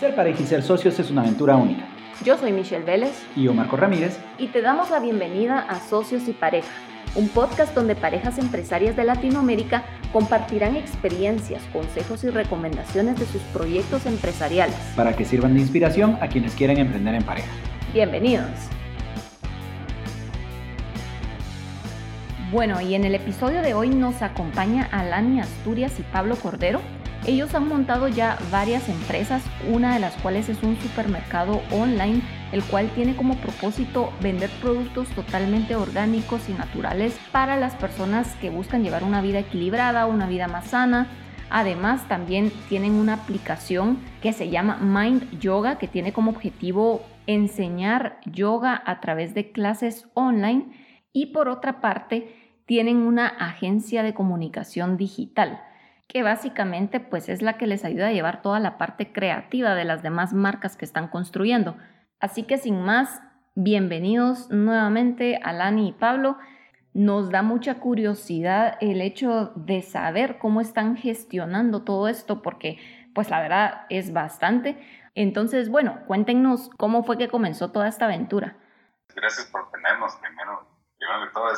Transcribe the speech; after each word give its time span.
Ser 0.00 0.14
pareja 0.14 0.42
y 0.42 0.46
ser 0.46 0.62
socios 0.62 0.98
es 0.98 1.10
una 1.10 1.20
aventura 1.20 1.56
única. 1.56 1.84
Yo 2.24 2.38
soy 2.38 2.52
Michelle 2.52 2.86
Vélez. 2.86 3.22
Y 3.36 3.42
yo, 3.42 3.52
Marco 3.52 3.76
Ramírez. 3.76 4.18
Y 4.38 4.46
te 4.46 4.62
damos 4.62 4.88
la 4.88 4.98
bienvenida 4.98 5.58
a 5.58 5.78
Socios 5.78 6.26
y 6.26 6.32
Pareja, 6.32 6.70
un 7.16 7.28
podcast 7.28 7.74
donde 7.74 7.94
parejas 7.94 8.38
empresarias 8.38 8.96
de 8.96 9.04
Latinoamérica 9.04 9.84
compartirán 10.10 10.74
experiencias, 10.76 11.62
consejos 11.70 12.24
y 12.24 12.30
recomendaciones 12.30 13.20
de 13.20 13.26
sus 13.26 13.42
proyectos 13.52 14.06
empresariales. 14.06 14.74
Para 14.96 15.14
que 15.14 15.26
sirvan 15.26 15.52
de 15.52 15.60
inspiración 15.60 16.16
a 16.22 16.28
quienes 16.28 16.54
quieren 16.54 16.78
emprender 16.78 17.16
en 17.16 17.22
pareja. 17.22 17.50
Bienvenidos. 17.92 18.48
Bueno, 22.50 22.80
y 22.80 22.94
en 22.94 23.04
el 23.04 23.14
episodio 23.14 23.60
de 23.60 23.74
hoy 23.74 23.90
nos 23.90 24.22
acompaña 24.22 24.88
Alani 24.92 25.42
Asturias 25.42 26.00
y 26.00 26.02
Pablo 26.04 26.36
Cordero 26.36 26.80
ellos 27.26 27.54
han 27.54 27.68
montado 27.68 28.08
ya 28.08 28.38
varias 28.50 28.88
empresas, 28.88 29.44
una 29.68 29.92
de 29.92 30.00
las 30.00 30.14
cuales 30.16 30.48
es 30.48 30.62
un 30.62 30.76
supermercado 30.80 31.60
online, 31.70 32.22
el 32.50 32.62
cual 32.64 32.88
tiene 32.94 33.14
como 33.14 33.36
propósito 33.36 34.10
vender 34.22 34.48
productos 34.62 35.08
totalmente 35.10 35.76
orgánicos 35.76 36.48
y 36.48 36.52
naturales 36.52 37.18
para 37.30 37.56
las 37.56 37.74
personas 37.74 38.34
que 38.36 38.48
buscan 38.48 38.82
llevar 38.82 39.04
una 39.04 39.20
vida 39.20 39.40
equilibrada, 39.40 40.06
una 40.06 40.26
vida 40.26 40.48
más 40.48 40.68
sana. 40.68 41.08
Además, 41.50 42.08
también 42.08 42.50
tienen 42.70 42.94
una 42.94 43.14
aplicación 43.14 43.98
que 44.22 44.32
se 44.32 44.48
llama 44.48 44.78
Mind 44.80 45.38
Yoga, 45.40 45.76
que 45.76 45.88
tiene 45.88 46.14
como 46.14 46.30
objetivo 46.30 47.02
enseñar 47.26 48.18
yoga 48.24 48.82
a 48.86 49.00
través 49.00 49.34
de 49.34 49.52
clases 49.52 50.08
online. 50.14 50.70
Y 51.12 51.26
por 51.26 51.48
otra 51.48 51.82
parte, 51.82 52.34
tienen 52.64 52.98
una 52.98 53.26
agencia 53.26 54.02
de 54.02 54.14
comunicación 54.14 54.96
digital 54.96 55.60
que 56.10 56.24
básicamente 56.24 56.98
pues 56.98 57.28
es 57.28 57.40
la 57.40 57.56
que 57.56 57.68
les 57.68 57.84
ayuda 57.84 58.08
a 58.08 58.12
llevar 58.12 58.42
toda 58.42 58.58
la 58.58 58.78
parte 58.78 59.12
creativa 59.12 59.76
de 59.76 59.84
las 59.84 60.02
demás 60.02 60.32
marcas 60.32 60.76
que 60.76 60.84
están 60.84 61.06
construyendo. 61.06 61.76
Así 62.18 62.42
que 62.42 62.58
sin 62.58 62.82
más, 62.82 63.22
bienvenidos 63.54 64.50
nuevamente 64.50 65.38
a 65.40 65.52
Lani 65.52 65.90
y 65.90 65.92
Pablo. 65.92 66.36
Nos 66.94 67.30
da 67.30 67.42
mucha 67.42 67.78
curiosidad 67.78 68.76
el 68.80 69.00
hecho 69.00 69.52
de 69.54 69.82
saber 69.82 70.38
cómo 70.38 70.60
están 70.60 70.96
gestionando 70.96 71.84
todo 71.84 72.08
esto 72.08 72.42
porque 72.42 72.78
pues 73.14 73.30
la 73.30 73.40
verdad 73.40 73.86
es 73.88 74.12
bastante. 74.12 74.84
Entonces, 75.14 75.70
bueno, 75.70 76.00
cuéntenos 76.08 76.70
cómo 76.76 77.04
fue 77.04 77.18
que 77.18 77.28
comenzó 77.28 77.70
toda 77.70 77.86
esta 77.86 78.06
aventura. 78.06 78.56
Gracias 79.14 79.46
por 79.46 79.70
tenernos 79.70 80.16
primero. 80.16 80.66
Primero 80.98 81.26
que 81.26 81.32
todo, 81.32 81.50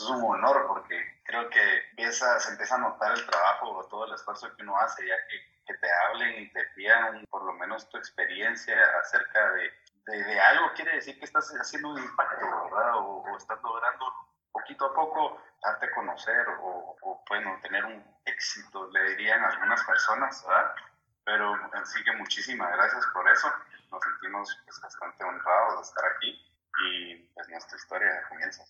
honor 0.00 0.66
porque 0.66 1.20
creo 1.24 1.48
que 1.50 1.82
se 2.10 2.50
empieza 2.50 2.74
a 2.74 2.78
notar 2.78 3.12
el 3.12 3.26
trabajo 3.26 3.70
o 3.70 3.84
todo 3.86 4.06
el 4.06 4.14
esfuerzo 4.14 4.54
que 4.56 4.62
uno 4.62 4.78
hace, 4.78 5.06
ya 5.06 5.16
que, 5.28 5.52
te 5.80 5.88
hablen 5.90 6.42
y 6.42 6.52
te 6.52 6.62
pidan 6.74 7.24
por 7.30 7.44
lo 7.44 7.54
menos 7.54 7.88
tu 7.88 7.96
experiencia 7.96 8.76
acerca 9.00 9.52
de, 9.52 9.72
de, 10.04 10.40
algo, 10.40 10.70
quiere 10.74 10.96
decir 10.96 11.18
que 11.18 11.24
estás 11.24 11.50
haciendo 11.58 11.92
un 11.92 11.98
impacto, 11.98 12.44
¿verdad? 12.64 12.92
O, 12.96 13.36
estás 13.38 13.58
logrando 13.62 14.04
poquito 14.52 14.84
a 14.84 14.94
poco 14.94 15.40
darte 15.64 15.86
a 15.86 15.94
conocer 15.94 16.46
o, 16.60 16.94
o, 17.00 17.24
bueno, 17.26 17.58
tener 17.62 17.86
un 17.86 18.04
éxito, 18.26 18.90
le 18.90 19.02
dirían 19.10 19.42
algunas 19.42 19.82
personas, 19.84 20.44
¿verdad? 20.46 20.74
Pero 21.24 21.54
así 21.72 22.04
que 22.04 22.12
muchísimas 22.12 22.70
gracias 22.72 23.06
por 23.14 23.28
eso. 23.30 23.50
Nos 23.90 24.02
sentimos 24.02 24.58
pues, 24.64 24.80
bastante 24.80 25.24
honrados 25.24 25.76
de 25.76 25.82
estar 25.82 26.04
aquí 26.16 26.52
y 26.84 27.16
pues 27.34 27.48
nuestra 27.48 27.76
historia 27.76 28.22
comienza. 28.28 28.62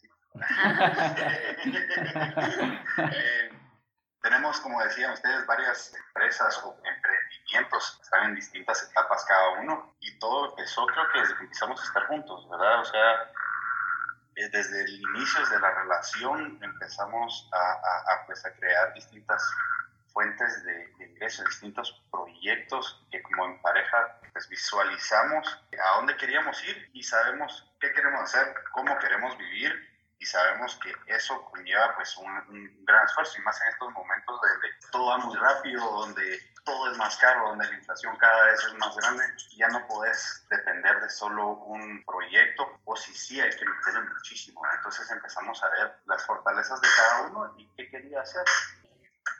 Eh, 2.99 3.51
tenemos, 4.23 4.61
como 4.61 4.83
decían 4.83 5.13
ustedes, 5.13 5.47
varias 5.47 5.95
empresas 5.95 6.63
o 6.63 6.77
emprendimientos 6.85 7.99
están 8.03 8.31
en 8.31 8.35
distintas 8.35 8.83
etapas 8.89 9.25
cada 9.25 9.61
uno 9.61 9.95
y 10.01 10.19
todo 10.19 10.51
empezó 10.51 10.87
creo 10.87 11.11
que 11.13 11.21
desde 11.21 11.37
que 11.37 11.43
empezamos 11.45 11.81
a 11.81 11.85
estar 11.85 12.07
juntos, 12.07 12.49
¿verdad? 12.49 12.81
O 12.81 12.85
sea, 12.85 13.33
eh, 14.37 14.49
desde 14.51 14.85
el 14.85 15.01
inicio 15.01 15.47
de 15.47 15.59
la 15.59 15.71
relación 15.71 16.59
empezamos 16.63 17.51
a, 17.53 18.27
pues, 18.27 18.45
a 18.47 18.55
crear 18.55 18.95
distintas 18.95 19.43
fuentes 20.13 20.63
de, 20.65 20.89
de, 20.99 21.07
ingresos, 21.07 21.47
distintos 21.47 22.03
proyectos 22.11 23.05
que 23.11 23.23
como 23.23 23.47
en 23.47 23.61
pareja 23.63 24.21
pues 24.33 24.49
visualizamos 24.49 25.59
a 25.73 25.97
dónde 25.97 26.17
queríamos 26.17 26.63
ir 26.65 26.91
y 26.93 27.03
sabemos 27.03 27.71
qué 27.81 27.93
queremos 27.93 28.23
hacer, 28.23 28.55
cómo 28.73 28.99
queremos 28.99 29.37
vivir 29.37 29.73
y 30.19 30.27
sabemos 30.63 30.77
que 31.07 31.15
eso 31.15 31.45
conlleva 31.51 31.95
pues 31.97 32.17
un, 32.17 32.85
gran 32.85 33.05
esfuerzo 33.05 33.39
y 33.39 33.43
más 33.43 33.61
en 33.63 33.69
estos 33.69 33.93
momentos 33.93 34.41
donde 34.41 34.69
todo 34.91 35.07
va 35.07 35.19
muy 35.19 35.37
rápido, 35.37 35.91
donde 35.91 36.41
todo 36.65 36.91
es 36.91 36.99
más 36.99 37.17
caro, 37.17 37.49
donde 37.49 37.67
la 37.67 37.75
inflación 37.75 38.17
cada 38.17 38.45
vez 38.45 38.65
es 38.65 38.75
más 38.75 38.97
grande, 38.97 39.25
ya 39.57 39.69
no 39.69 39.87
puedes 39.87 40.47
depender 40.49 41.01
de 41.01 41.11
solo 41.11 41.49
un 41.49 42.05
proyecto 42.05 42.81
o 42.85 42.97
si 42.97 43.15
sí 43.15 43.41
hay 43.41 43.51
que 43.51 43.65
meterle 43.65 44.09
muchísimo. 44.09 44.63
Entonces 44.77 45.11
empezamos 45.11 45.63
a 45.63 45.69
ver 45.71 45.97
las 46.07 46.25
fortalezas 46.25 46.81
de 46.81 46.89
cada 46.97 47.23
uno 47.23 47.55
y 47.57 47.69
qué 47.75 47.89
quería 47.91 48.21
hacer. 48.21 48.45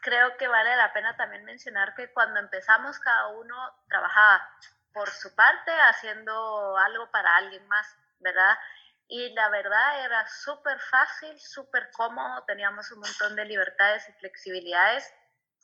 Creo 0.03 0.37
que 0.37 0.49
vale 0.49 0.77
la 0.77 0.93
pena 0.93 1.17
también 1.17 1.45
mencionar 1.45 1.95
que 1.95 2.13
cuando 2.13 2.41
empezamos 2.41 2.99
cada 2.99 3.29
uno 3.29 3.57
trabajaba 3.89 4.49
por 4.93 5.09
su 5.09 5.35
parte 5.35 5.71
haciendo 5.91 6.77
algo 6.77 7.11
para 7.11 7.37
alguien 7.37 7.67
más, 7.69 7.87
¿verdad? 8.19 8.59
Y 9.09 9.33
la 9.35 9.49
verdad 9.51 10.05
era 10.05 10.27
súper 10.29 10.79
fácil, 10.81 11.39
súper 11.39 11.91
cómodo, 11.93 12.45
teníamos 12.45 12.91
un 12.93 13.01
montón 13.01 13.37
de 13.37 13.45
libertades 13.45 14.09
y 14.09 14.13
flexibilidades, 14.15 15.13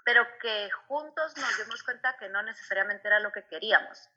pero 0.04 0.26
que 0.40 0.70
juntos 0.86 1.36
nos 1.36 1.58
dimos 1.58 1.82
cuenta 1.82 2.16
que 2.18 2.28
no 2.28 2.42
necesariamente 2.42 3.08
era 3.08 3.20
lo 3.20 3.32
que 3.32 3.46
queríamos, 3.46 4.08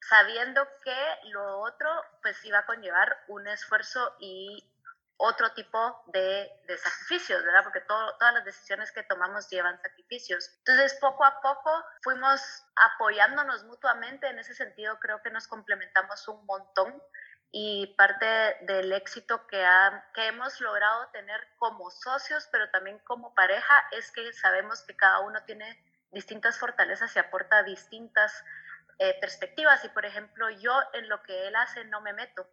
sabiendo 0.00 0.66
que 0.82 1.18
lo 1.24 1.60
otro 1.60 1.88
pues 2.22 2.44
iba 2.44 2.58
a 2.58 2.66
conllevar 2.66 3.24
un 3.28 3.46
esfuerzo 3.48 4.16
y 4.18 4.70
otro 5.16 5.52
tipo 5.52 6.02
de, 6.08 6.50
de 6.66 6.76
sacrificios, 6.76 7.42
¿verdad? 7.44 7.62
Porque 7.62 7.80
todas 7.82 8.34
las 8.34 8.44
decisiones 8.44 8.90
que 8.92 9.04
tomamos 9.04 9.48
llevan 9.48 9.80
sacrificios. 9.80 10.50
Entonces, 10.58 10.98
poco 11.00 11.24
a 11.24 11.40
poco 11.40 11.84
fuimos 12.02 12.40
apoyándonos 12.74 13.64
mutuamente, 13.64 14.28
en 14.28 14.38
ese 14.38 14.54
sentido 14.54 14.98
creo 14.98 15.22
que 15.22 15.30
nos 15.30 15.46
complementamos 15.46 16.26
un 16.28 16.44
montón 16.46 17.00
y 17.50 17.94
parte 17.96 18.26
del 18.62 18.92
éxito 18.92 19.46
que, 19.46 19.64
que 20.14 20.26
hemos 20.26 20.60
logrado 20.60 21.08
tener 21.08 21.40
como 21.58 21.90
socios, 21.90 22.48
pero 22.50 22.68
también 22.70 22.98
como 23.00 23.34
pareja, 23.34 23.74
es 23.92 24.10
que 24.10 24.32
sabemos 24.32 24.82
que 24.82 24.96
cada 24.96 25.20
uno 25.20 25.42
tiene 25.44 25.78
distintas 26.10 26.58
fortalezas 26.58 27.14
y 27.14 27.18
aporta 27.18 27.62
distintas 27.62 28.44
eh, 28.98 29.16
perspectivas. 29.20 29.84
Y 29.84 29.88
por 29.88 30.04
ejemplo, 30.04 30.48
yo 30.50 30.72
en 30.94 31.08
lo 31.08 31.22
que 31.22 31.48
él 31.48 31.56
hace 31.56 31.84
no 31.84 32.00
me 32.00 32.12
meto. 32.12 32.48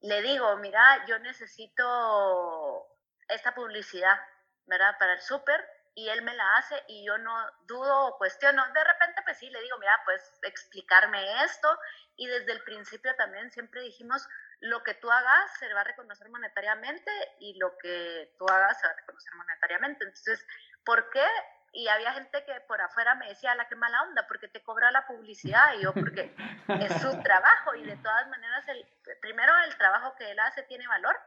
Le 0.00 0.22
digo, 0.22 0.56
mira, 0.56 1.04
yo 1.06 1.18
necesito 1.18 2.86
esta 3.28 3.54
publicidad, 3.54 4.18
¿verdad? 4.66 4.96
Para 4.98 5.14
el 5.14 5.20
súper 5.20 5.62
y 5.94 6.08
él 6.08 6.22
me 6.22 6.34
la 6.34 6.56
hace 6.56 6.82
y 6.88 7.04
yo 7.04 7.18
no 7.18 7.34
dudo 7.62 8.06
o 8.06 8.18
cuestiono. 8.18 8.64
De 8.72 8.84
repente, 8.84 9.22
pues 9.24 9.38
sí, 9.38 9.50
le 9.50 9.60
digo, 9.60 9.78
mira, 9.78 10.00
pues 10.04 10.38
explicarme 10.42 11.44
esto. 11.44 11.68
Y 12.16 12.26
desde 12.26 12.52
el 12.52 12.62
principio 12.62 13.14
también 13.16 13.50
siempre 13.50 13.82
dijimos, 13.82 14.26
lo 14.60 14.82
que 14.82 14.94
tú 14.94 15.10
hagas 15.10 15.58
se 15.58 15.72
va 15.72 15.80
a 15.80 15.84
reconocer 15.84 16.28
monetariamente 16.28 17.10
y 17.38 17.58
lo 17.58 17.76
que 17.78 18.34
tú 18.38 18.46
hagas 18.48 18.78
se 18.80 18.86
va 18.86 18.92
a 18.92 18.96
reconocer 18.96 19.34
monetariamente. 19.34 20.04
Entonces, 20.04 20.46
¿por 20.84 21.10
qué? 21.10 21.26
Y 21.72 21.88
había 21.88 22.12
gente 22.12 22.44
que 22.44 22.60
por 22.62 22.80
afuera 22.80 23.14
me 23.14 23.28
decía, 23.28 23.54
la 23.54 23.68
que 23.68 23.76
mala 23.76 24.02
onda, 24.02 24.26
porque 24.26 24.48
te 24.48 24.62
cobra 24.62 24.90
la 24.90 25.06
publicidad. 25.06 25.74
Y 25.74 25.82
yo, 25.82 25.92
porque 25.94 26.34
es 26.68 27.00
su 27.00 27.10
trabajo. 27.22 27.74
Y 27.74 27.84
de 27.84 27.96
todas 27.96 28.28
maneras, 28.28 28.66
el, 28.68 28.86
primero, 29.20 29.52
el 29.64 29.76
trabajo 29.76 30.14
que 30.16 30.30
él 30.30 30.38
hace 30.40 30.62
tiene 30.64 30.86
valor. 30.86 31.18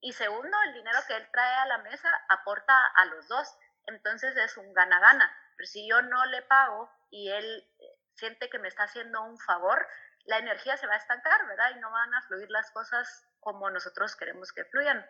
Y 0.00 0.12
segundo, 0.12 0.56
el 0.66 0.74
dinero 0.74 0.98
que 1.08 1.16
él 1.16 1.26
trae 1.32 1.54
a 1.54 1.66
la 1.66 1.78
mesa 1.78 2.10
aporta 2.28 2.74
a 2.96 3.06
los 3.06 3.26
dos 3.28 3.56
entonces 3.86 4.36
es 4.36 4.56
un 4.56 4.72
gana-gana. 4.72 5.34
Pero 5.56 5.66
si 5.66 5.88
yo 5.88 6.02
no 6.02 6.24
le 6.26 6.42
pago 6.42 6.90
y 7.10 7.30
él 7.30 7.66
eh, 7.78 7.98
siente 8.14 8.48
que 8.48 8.58
me 8.58 8.68
está 8.68 8.84
haciendo 8.84 9.22
un 9.22 9.38
favor, 9.38 9.86
la 10.24 10.38
energía 10.38 10.76
se 10.76 10.86
va 10.86 10.94
a 10.94 10.98
estancar, 10.98 11.46
¿verdad? 11.46 11.70
Y 11.76 11.80
no 11.80 11.90
van 11.90 12.14
a 12.14 12.22
fluir 12.22 12.50
las 12.50 12.70
cosas 12.70 13.26
como 13.40 13.70
nosotros 13.70 14.16
queremos 14.16 14.52
que 14.52 14.64
fluyan. 14.64 15.04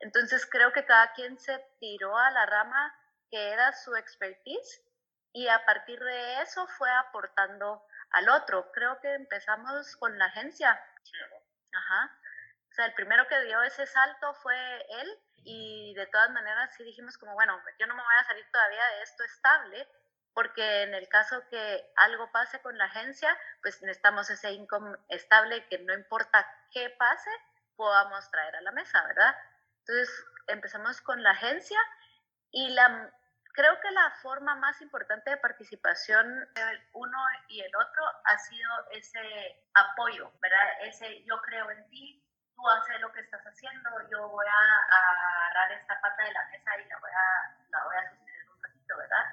Entonces 0.00 0.46
creo 0.46 0.72
que 0.72 0.86
cada 0.86 1.12
quien 1.12 1.38
se 1.38 1.58
tiró 1.78 2.16
a 2.16 2.30
la 2.30 2.46
rama 2.46 2.94
que 3.30 3.50
era 3.50 3.72
su 3.72 3.94
expertise 3.94 4.82
y 5.32 5.48
a 5.48 5.64
partir 5.64 6.00
de 6.00 6.42
eso 6.42 6.66
fue 6.78 6.90
aportando 6.90 7.84
al 8.10 8.28
otro. 8.28 8.70
Creo 8.72 9.00
que 9.00 9.14
empezamos 9.14 9.96
con 9.96 10.18
la 10.18 10.26
agencia. 10.26 10.80
Sí, 11.02 11.12
Ajá. 11.72 12.18
Sea, 12.80 12.86
el 12.86 12.94
primero 12.94 13.28
que 13.28 13.44
dio 13.44 13.62
ese 13.62 13.84
salto 13.84 14.32
fue 14.32 14.56
él 15.02 15.18
y 15.44 15.92
de 15.96 16.06
todas 16.06 16.30
maneras 16.30 16.74
sí 16.74 16.82
dijimos 16.82 17.18
como, 17.18 17.34
bueno, 17.34 17.60
yo 17.78 17.86
no 17.86 17.94
me 17.94 18.02
voy 18.02 18.14
a 18.18 18.24
salir 18.24 18.50
todavía 18.50 18.86
de 18.96 19.02
esto 19.02 19.22
estable 19.22 19.86
porque 20.32 20.84
en 20.84 20.94
el 20.94 21.06
caso 21.10 21.46
que 21.50 21.92
algo 21.96 22.32
pase 22.32 22.58
con 22.62 22.78
la 22.78 22.86
agencia, 22.86 23.36
pues 23.60 23.82
necesitamos 23.82 24.30
ese 24.30 24.52
income 24.52 24.96
estable 25.10 25.66
que 25.66 25.78
no 25.80 25.92
importa 25.92 26.46
qué 26.70 26.88
pase, 26.88 27.28
podamos 27.76 28.30
traer 28.30 28.56
a 28.56 28.62
la 28.62 28.72
mesa, 28.72 29.06
¿verdad? 29.06 29.36
Entonces 29.80 30.24
empezamos 30.46 31.02
con 31.02 31.22
la 31.22 31.32
agencia 31.32 31.78
y 32.50 32.70
la, 32.70 33.12
creo 33.52 33.78
que 33.80 33.90
la 33.90 34.10
forma 34.22 34.54
más 34.54 34.80
importante 34.80 35.28
de 35.28 35.36
participación 35.36 36.48
del 36.54 36.88
uno 36.94 37.18
y 37.48 37.60
el 37.60 37.76
otro 37.76 38.02
ha 38.24 38.38
sido 38.38 38.70
ese 38.92 39.66
apoyo, 39.74 40.32
¿verdad? 40.40 40.66
Ese 40.84 41.22
yo 41.24 41.42
creo 41.42 41.70
en 41.70 41.86
ti, 41.90 42.24
tú 42.60 42.68
haces 42.68 43.00
lo 43.00 43.12
que 43.12 43.20
estás 43.20 43.42
haciendo, 43.42 43.90
yo 44.10 44.28
voy 44.28 44.46
a, 44.46 45.46
agarrar 45.46 45.72
esta 45.72 46.00
pata 46.00 46.22
de 46.24 46.32
la 46.32 46.44
mesa 46.46 46.70
y 46.78 46.88
la 46.88 46.98
voy 46.98 47.10
a, 47.10 47.56
la 47.70 47.84
voy 47.84 47.96
a 47.96 48.10
sostener 48.10 48.50
un 48.50 48.62
ratito, 48.62 48.96
¿verdad? 48.96 49.24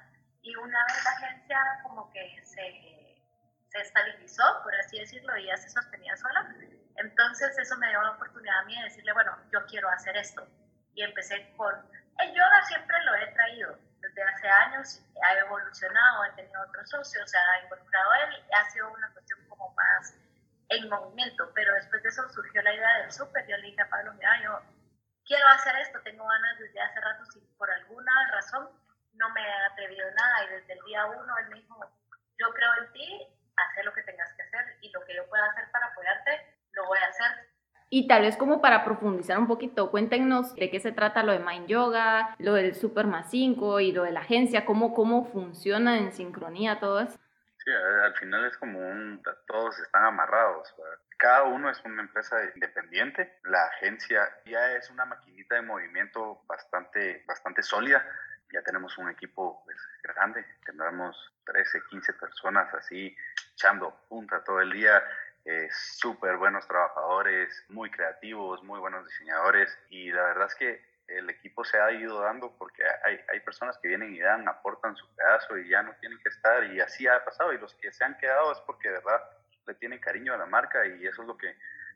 Y 0.42 0.56
una 0.56 0.86
vez 0.86 1.04
la 1.04 1.12
agencia 1.12 1.80
como 1.84 2.12
que 2.12 2.42
se, 2.46 3.22
se 3.70 3.80
estabilizó, 3.80 4.64
por 4.64 4.74
así 4.76 5.00
decirlo, 5.00 5.38
y 5.38 5.48
ya 5.48 5.58
se 5.58 5.70
sostenía 5.70 6.16
sola, 6.16 6.56
entonces 6.96 7.58
eso 7.58 7.78
me 7.78 7.90
dio 7.90 8.02
la 8.02 8.12
oportunidad 8.12 8.60
a 8.60 8.66
mí 8.66 8.78
de 8.78 8.84
decirle, 8.86 9.14
bueno, 9.14 9.38
yo 9.52 9.66
quiero 9.68 9.90
hacer 9.90 10.16
esto. 10.18 10.48
Y 10.96 11.04
empecé 11.04 11.54
con, 11.58 11.76
el 12.20 12.34
yoga 12.34 12.64
siempre 12.66 12.96
lo 13.04 13.16
he 13.16 13.28
traído, 13.34 13.78
desde 14.00 14.24
hace 14.24 14.48
años 14.48 15.02
ha 15.22 15.34
evolucionado, 15.34 16.24
he 16.26 16.32
tenido 16.32 16.62
otros 16.62 16.90
socios, 16.90 17.30
se 17.30 17.38
ha 17.38 17.64
involucrado 17.64 18.14
él, 18.14 18.46
ha 18.54 18.70
sido 18.70 18.90
una 18.92 19.12
cuestión 19.12 19.40
como 19.50 19.70
más 19.74 20.16
en 20.70 20.90
movimiento, 20.90 21.50
pero 21.54 21.74
después 21.76 22.04
de 22.04 22.10
eso 22.10 22.28
surgió 22.30 22.62
la 22.62 22.74
idea 22.74 22.98
del 23.02 23.12
súper, 23.12 23.48
yo 23.48 23.58
le 23.58 23.68
dije 23.68 23.82
a 23.82 23.90
Pablo, 23.90 24.14
mira, 24.14 24.42
yo 24.44 24.60
quiero 25.26 25.48
hacer 25.48 25.76
esto, 25.78 26.00
tengo 26.04 26.26
ganas 26.26 26.60
desde 26.60 26.82
hace 26.82 27.00
rato, 27.00 27.26
si 27.26 27.40
por 27.58 27.70
alguna 27.72 28.12
razón 28.34 28.70
no 29.14 29.30
me 29.32 29.42
he 29.42 29.66
atrevido 29.72 30.06
nada, 30.12 30.44
y 30.46 30.54
desde 30.56 30.74
el 30.74 30.86
día 30.86 31.06
uno 31.06 31.38
él 31.40 31.48
me 31.50 31.56
dijo, 31.56 31.80
yo 32.38 32.48
creo 32.54 32.70
en 32.84 32.94
ti, 32.94 33.28
haz 33.56 33.86
lo 33.86 33.94
que 33.94 34.04
tengas 34.04 34.34
que 34.34 34.44
hacer, 34.44 34.78
y 34.82 34.92
lo 34.92 35.04
que 35.06 35.16
yo 35.16 35.28
pueda 35.28 35.46
hacer 35.46 35.72
para 35.72 35.88
apoyarte, 35.88 36.32
lo 36.74 36.86
voy 36.88 37.00
a 37.00 37.08
hacer. 37.08 37.48
Y 37.90 38.08
tal 38.08 38.24
vez 38.24 38.36
como 38.36 38.62
para 38.62 38.84
profundizar 38.84 39.38
un 39.40 39.48
poquito, 39.48 39.90
cuéntenos 39.92 40.54
de 40.56 40.70
qué 40.70 40.80
se 40.82 40.92
trata 40.92 41.24
lo 41.24 41.32
de 41.32 41.40
Mind 41.40 41.68
Yoga, 41.68 42.36
lo 42.38 42.54
del 42.54 42.76
Super 42.76 43.08
Más 43.08 43.30
5 43.32 43.80
y 43.80 43.94
lo 43.94 44.04
de 44.04 44.12
la 44.12 44.20
agencia, 44.20 44.66
cómo, 44.66 44.94
cómo 44.94 45.24
funciona 45.24 45.98
en 45.98 46.12
sincronía 46.12 46.82
todo 46.82 47.00
eso. 47.00 47.18
Al 48.04 48.16
final 48.16 48.46
es 48.46 48.58
como 48.58 48.80
un, 48.80 49.22
todos 49.48 49.80
están 49.80 50.06
amarrados. 50.06 50.74
Cada 51.18 51.44
uno 51.44 51.70
es 51.70 51.84
una 51.86 52.02
empresa 52.02 52.38
independiente. 52.54 53.40
La 53.44 53.64
agencia 53.66 54.30
ya 54.46 54.74
es 54.74 54.90
una 54.90 55.06
maquinita 55.06 55.56
de 55.56 55.62
movimiento 55.62 56.44
bastante, 56.48 57.24
bastante 57.28 57.64
sólida. 57.64 58.06
Ya 58.52 58.62
tenemos 58.62 58.98
un 58.98 59.10
equipo 59.10 59.64
pues, 59.66 59.78
grande, 60.04 60.46
tenemos 60.66 61.34
13, 61.46 61.82
15 61.90 62.14
personas 62.14 62.74
así 62.74 63.16
echando 63.54 64.06
punta 64.08 64.44
todo 64.44 64.62
el 64.62 64.72
día 64.72 65.04
eh, 65.50 65.70
súper 65.72 66.36
buenos 66.36 66.68
trabajadores, 66.68 67.64
muy 67.70 67.90
creativos, 67.90 68.62
muy 68.64 68.82
buenos 68.82 69.06
diseñadores 69.06 69.78
y 69.90 70.12
la 70.12 70.24
verdad 70.24 70.48
es 70.48 70.56
que 70.56 70.97
el 71.08 71.30
equipo 71.30 71.64
se 71.64 71.80
ha 71.80 71.92
ido 71.92 72.22
dando 72.22 72.56
porque 72.58 72.84
hay, 73.06 73.20
hay 73.32 73.40
personas 73.40 73.78
que 73.78 73.88
vienen 73.88 74.14
y 74.14 74.20
dan, 74.20 74.48
aportan 74.48 74.96
su 74.96 75.08
pedazo 75.16 75.58
y 75.58 75.70
ya 75.70 75.82
no 75.82 75.94
tienen 76.00 76.20
que 76.20 76.30
estar 76.30 76.64
y 76.66 76.80
así 76.82 77.08
ha 77.08 77.24
pasado 77.24 77.54
y 77.54 77.58
los 77.58 77.74
que 77.76 77.92
se 77.92 78.04
han 78.04 78.18
quedado 78.18 78.52
es 78.52 78.60
porque 78.62 78.90
de 78.90 78.96
verdad 78.96 79.22
le 79.66 79.76
tienen 79.76 80.00
cariño 80.00 80.34
a 80.34 80.38
la 80.38 80.46
marca 80.46 80.86
y 80.86 81.06
eso 81.06 81.22
es 81.22 81.28
lo 81.28 81.38
que 81.38 81.56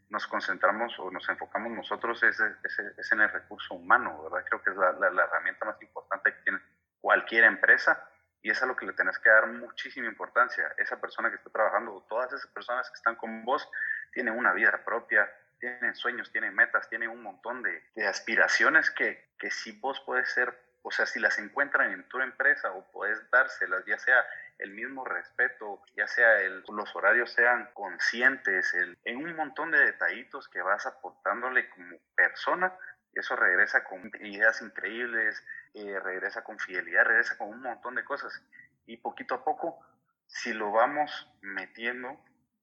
nos 0.10 0.28
concentramos 0.28 0.98
o 1.00 1.10
nos 1.12 1.28
enfocamos 1.30 1.72
nosotros 1.72 2.22
es, 2.24 2.40
es, 2.40 3.12
en 3.12 3.22
el 3.22 3.32
recurso 3.32 3.76
humano, 3.76 4.24
¿verdad? 4.24 4.46
Creo 4.48 4.62
que 4.62 4.70
es 4.72 4.76
la, 4.76 4.92
la 5.10 5.24
herramienta 5.24 5.66
más 5.66 5.82
importante 5.82 6.34
que 6.34 6.42
tiene 6.44 6.60
cualquier 7.00 7.46
empresa 7.46 8.08
y 8.44 8.50
es 8.50 8.62
a 8.62 8.66
lo 8.66 8.76
que 8.76 8.86
le 8.86 8.94
tenés 8.94 9.20
que 9.20 9.30
dar 9.30 9.48
muchísima 9.48 10.08
importancia. 10.08 10.74
Esa 10.78 11.00
persona 11.00 11.30
que 11.30 11.36
está 11.36 11.50
trabajando, 11.50 12.06
todas 12.10 12.34
esas 12.34 12.50
personas 12.52 12.90
que 12.90 12.96
están 12.96 13.16
con 13.16 13.46
vos, 13.46 13.68
tienen 14.14 14.36
una 14.36 14.54
vida 14.54 14.82
propia, 14.84 15.30
tienen 15.62 15.96
sueños, 15.96 16.32
tienen 16.32 16.54
metas, 16.54 16.90
tienen 16.90 17.10
un 17.10 17.22
montón 17.22 17.64
de, 17.64 18.08
aspiraciones 18.08 18.92
que, 18.92 19.30
que 19.40 19.50
si 19.52 19.72
vos 19.80 20.02
puedes 20.06 20.30
ser, 20.34 20.54
o 20.82 20.92
sea, 20.92 21.06
si 21.06 21.20
las 21.20 21.38
encuentran 21.38 21.94
en 21.94 22.04
tu 22.10 22.20
empresa 22.20 22.72
o 22.74 22.92
puedes 22.92 23.30
dárselas, 23.30 23.86
ya 23.86 23.98
sea 23.98 24.26
el 24.58 24.72
mismo 24.72 25.06
respeto, 25.06 25.84
ya 25.96 26.08
sea 26.08 26.40
el, 26.40 26.64
los 26.68 26.96
horarios 26.96 27.32
sean 27.32 27.70
conscientes, 27.74 28.74
el, 28.74 28.98
en 29.06 29.18
un 29.18 29.36
montón 29.36 29.72
de 29.72 29.80
detallitos 29.80 30.50
que 30.50 30.62
vas 30.62 30.86
aportándole 30.86 31.70
como 31.70 31.98
persona, 32.16 32.74
eso 33.14 33.36
regresa 33.36 33.84
con 33.84 34.12
ideas 34.22 34.62
increíbles, 34.62 35.44
eh, 35.74 36.00
regresa 36.00 36.44
con 36.44 36.58
fidelidad, 36.60 37.06
regresa 37.06 37.38
con 37.38 37.50
un 37.50 37.62
montón 37.62 37.96
de 37.96 38.04
cosas. 38.04 38.42
Y 38.86 38.98
poquito 38.98 39.36
a 39.36 39.44
poco, 39.44 39.80
si 40.28 40.54
lo 40.54 40.72
vamos 40.72 41.30
metiendo 41.42 42.18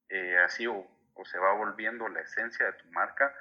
eh, 0.08 0.38
así 0.38 0.66
o, 0.66 0.86
se 1.24 1.38
va 1.38 1.52
volviendo 1.52 2.08
la 2.08 2.20
esencia 2.20 2.66
de 2.66 2.72
tu 2.74 2.86
marca, 2.90 3.34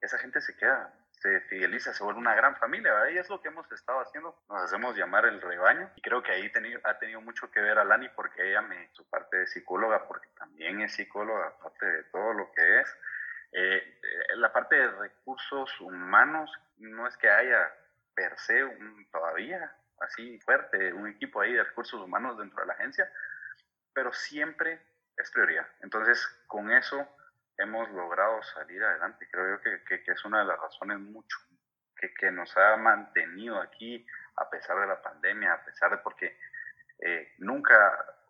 esa 0.00 0.18
gente 0.18 0.40
se 0.40 0.56
queda, 0.56 0.92
se 1.12 1.40
fideliza, 1.42 1.94
se 1.94 2.04
vuelve 2.04 2.20
una 2.20 2.34
gran 2.34 2.56
familia, 2.56 2.92
¿verdad? 2.92 3.08
Y 3.08 3.18
es 3.18 3.30
lo 3.30 3.40
que 3.40 3.48
hemos 3.48 3.70
estado 3.72 4.00
haciendo. 4.00 4.38
Nos 4.48 4.62
hacemos 4.62 4.96
llamar 4.96 5.24
el 5.24 5.40
rebaño. 5.40 5.90
Y 5.96 6.02
creo 6.02 6.22
que 6.22 6.32
ahí 6.32 6.52
ha 6.84 6.98
tenido 6.98 7.20
mucho 7.20 7.50
que 7.50 7.60
ver 7.60 7.78
a 7.78 7.84
Lani 7.84 8.08
porque 8.10 8.50
ella 8.50 8.60
me, 8.60 8.90
su 8.92 9.08
parte 9.08 9.38
de 9.38 9.46
psicóloga, 9.46 10.06
porque 10.06 10.28
también 10.38 10.82
es 10.82 10.92
psicóloga, 10.92 11.46
aparte 11.46 11.86
de 11.86 12.02
todo 12.04 12.34
lo 12.34 12.52
que 12.52 12.80
es. 12.80 12.98
Eh, 13.52 14.00
la 14.36 14.52
parte 14.52 14.76
de 14.76 14.90
recursos 14.90 15.80
humanos 15.80 16.50
no 16.76 17.06
es 17.06 17.16
que 17.16 17.30
haya 17.30 17.72
per 18.14 18.38
se 18.38 18.64
un, 18.64 19.08
todavía 19.10 19.72
así 20.00 20.38
fuerte 20.40 20.92
un 20.92 21.08
equipo 21.08 21.40
ahí 21.40 21.52
de 21.52 21.64
recursos 21.64 22.00
humanos 22.00 22.36
dentro 22.38 22.60
de 22.60 22.66
la 22.66 22.74
agencia, 22.74 23.10
pero 23.92 24.12
siempre 24.12 24.80
es 25.16 25.30
prioridad. 25.30 25.66
Entonces, 25.80 26.26
con 26.46 26.70
eso 26.72 27.08
hemos 27.58 27.88
logrado 27.90 28.42
salir 28.42 28.82
adelante. 28.82 29.28
Creo 29.30 29.56
yo 29.56 29.62
que, 29.62 30.02
que, 30.02 30.12
es 30.12 30.24
una 30.24 30.40
de 30.40 30.46
las 30.46 30.58
razones 30.58 30.98
mucho 30.98 31.38
que, 31.96 32.12
que, 32.14 32.30
nos 32.30 32.54
ha 32.56 32.76
mantenido 32.76 33.60
aquí 33.60 34.06
a 34.36 34.50
pesar 34.50 34.80
de 34.80 34.86
la 34.86 35.00
pandemia, 35.00 35.52
a 35.52 35.64
pesar 35.64 35.90
de 35.90 35.98
porque 35.98 36.36
eh, 37.00 37.34
nunca, 37.38 37.76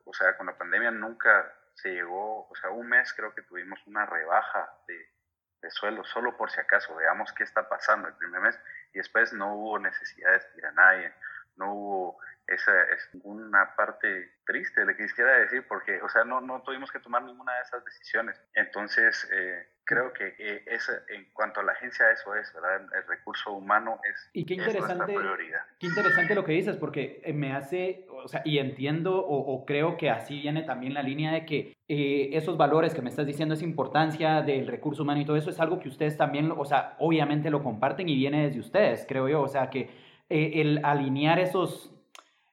o 0.05 0.12
sea, 0.12 0.37
con 0.37 0.47
la 0.47 0.56
pandemia 0.56 0.91
nunca 0.91 1.53
se 1.75 1.91
llegó, 1.91 2.49
o 2.49 2.55
sea, 2.56 2.71
un 2.71 2.88
mes 2.88 3.12
creo 3.15 3.35
que 3.35 3.43
tuvimos 3.43 3.81
una 3.87 4.06
rebaja 4.06 4.71
de, 4.87 5.15
de 5.61 5.70
sueldo, 5.70 6.05
solo 6.05 6.37
por 6.37 6.50
si 6.50 6.61
acaso, 6.61 6.94
veamos 6.94 7.32
qué 7.32 7.44
está 7.44 7.69
pasando 7.69 8.09
el 8.09 8.15
primer 8.15 8.41
mes 8.43 8.61
y 8.93 8.99
después 8.99 9.32
no 9.32 9.55
hubo 9.55 9.79
necesidad 9.79 10.29
de 10.29 10.35
despedir 10.35 10.67
a 10.67 10.73
nadie, 10.73 11.15
no 11.56 11.75
hubo 11.75 12.19
esa 12.47 12.73
es 12.95 13.09
una 13.23 13.75
parte 13.75 14.33
triste, 14.47 14.85
le 14.85 14.97
quisiera 14.97 15.39
decir, 15.39 15.65
porque, 15.67 16.01
o 16.03 16.09
sea, 16.09 16.25
no, 16.25 16.41
no 16.41 16.61
tuvimos 16.62 16.93
que 16.93 16.99
tomar 16.99 17.23
ninguna 17.23 17.55
de 17.55 17.62
esas 17.62 17.85
decisiones. 17.85 18.39
Entonces, 18.55 19.27
eh, 19.33 19.67
creo 19.85 20.12
que 20.12 20.35
eh, 20.39 20.65
en 21.09 21.25
cuanto 21.33 21.61
a 21.61 21.62
la 21.62 21.73
agencia, 21.73 22.11
eso 22.11 22.35
es, 22.35 22.53
¿verdad? 22.53 22.87
El 22.95 23.06
recurso 23.06 23.53
humano 23.53 23.99
es, 24.11 24.31
y 24.35 24.45
qué 24.45 24.55
interesante, 24.55 25.15
prioridad. 25.15 25.61
Qué 25.79 25.87
interesante 25.87 26.35
lo 26.35 26.45
que 26.45 26.53
dices, 26.53 26.77
porque 26.77 27.23
eh, 27.25 27.33
me 27.33 27.55
hace, 27.55 28.06
o 28.11 28.29
sea, 28.29 28.43
y 28.45 28.59
entiendo 28.59 29.17
o, 29.17 29.65
creo 29.65 29.97
que 29.97 30.11
así 30.11 30.41
viene 30.41 30.62
también 30.65 30.93
la 30.93 31.03
línea 31.03 31.33
de 31.33 31.47
que 31.47 31.75
eh, 31.89 32.31
esos 32.33 32.59
valores 32.59 32.95
que 32.95 33.01
me 33.01 33.09
estás 33.09 33.27
diciendo, 33.27 33.55
esa 33.55 33.65
importancia 33.65 34.43
del 34.43 34.67
recurso 34.67 35.03
humano 35.03 35.20
y 35.20 35.25
todo 35.25 35.37
eso 35.37 35.49
es 35.49 35.61
algo 35.61 35.81
que 35.81 35.89
ustedes 35.89 36.19
también, 36.19 36.53
o 36.55 36.65
sea, 36.67 36.96
obviamente 36.99 37.51
lo 37.51 37.63
comparten 37.63 38.08
y 38.08 38.17
viene 38.17 38.46
desde 38.46 38.61
ustedes, 38.61 39.06
creo 39.08 39.29
yo, 39.29 39.41
o 39.41 39.49
sea, 39.49 39.70
que 39.70 40.14
el 40.28 40.84
alinear 40.84 41.38
esos 41.38 41.94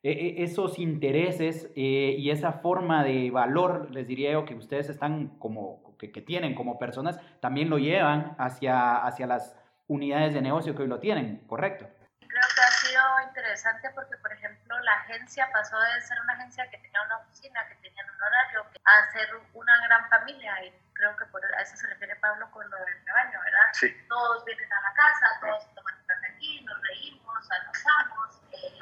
esos 0.03 0.79
intereses 0.79 1.69
y 1.75 2.29
esa 2.31 2.53
forma 2.53 3.03
de 3.03 3.29
valor, 3.29 3.91
les 3.91 4.07
diría 4.07 4.31
yo, 4.31 4.45
que 4.45 4.55
ustedes 4.55 4.89
están 4.89 5.37
como 5.37 5.95
que, 5.97 6.21
tienen 6.21 6.55
como 6.55 6.79
personas, 6.79 7.19
también 7.39 7.69
lo 7.69 7.77
llevan 7.77 8.35
hacia, 8.39 8.97
hacia 8.97 9.27
las 9.27 9.55
unidades 9.87 10.33
de 10.33 10.41
negocio 10.41 10.75
que 10.75 10.81
hoy 10.81 10.87
lo 10.87 10.99
tienen, 10.99 11.45
¿correcto? 11.45 11.85
Creo 12.19 12.47
que 12.55 12.61
ha 12.61 12.71
sido 12.71 13.01
interesante 13.27 13.89
porque, 13.93 14.17
por 14.17 14.31
ejemplo, 14.31 14.79
la 14.79 14.93
agencia 14.93 15.47
pasó 15.51 15.77
de 15.77 16.01
ser 16.01 16.17
una 16.23 16.33
agencia 16.33 16.63
que 16.71 16.77
tenía 16.77 17.01
una 17.05 17.17
oficina, 17.17 17.59
que 17.67 17.75
tenía 17.75 18.03
un 18.03 18.23
horario, 18.23 18.65
a 18.85 19.11
ser 19.11 19.29
una 19.53 19.73
gran 19.85 20.09
familia. 20.09 20.63
Y 20.63 20.73
creo 20.93 21.15
que 21.17 21.25
por, 21.25 21.43
a 21.43 21.61
eso 21.61 21.75
se 21.75 21.87
refiere 21.87 22.15
Pablo 22.15 22.49
con 22.51 22.67
lo 22.69 22.77
del 22.77 23.05
rebaño, 23.05 23.37
¿verdad? 23.43 23.67
Sí. 23.73 23.87
Todos 24.07 24.45
vienen 24.45 24.71
a 24.71 24.81
la 24.81 24.93
casa, 24.93 25.25
todos 25.41 25.75
toman 25.75 26.00
nos 26.71 26.81
reímos, 26.81 27.51
almorzamos. 27.51 28.41
Eh, 28.51 28.79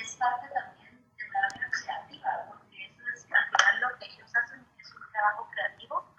es 0.00 0.16
parte 0.16 0.48
también 0.54 1.02
de 1.16 1.24
la 1.32 1.48
vida 1.54 1.70
creativa, 1.70 2.30
porque 2.48 2.86
eso 2.86 3.02
es 3.14 3.26
al 3.32 3.44
final 3.50 3.80
lo 3.80 3.98
que 3.98 4.06
ellos 4.06 4.30
hacen, 4.36 4.66
es 4.78 4.94
un 4.94 5.12
trabajo 5.12 5.48
creativo 5.50 6.16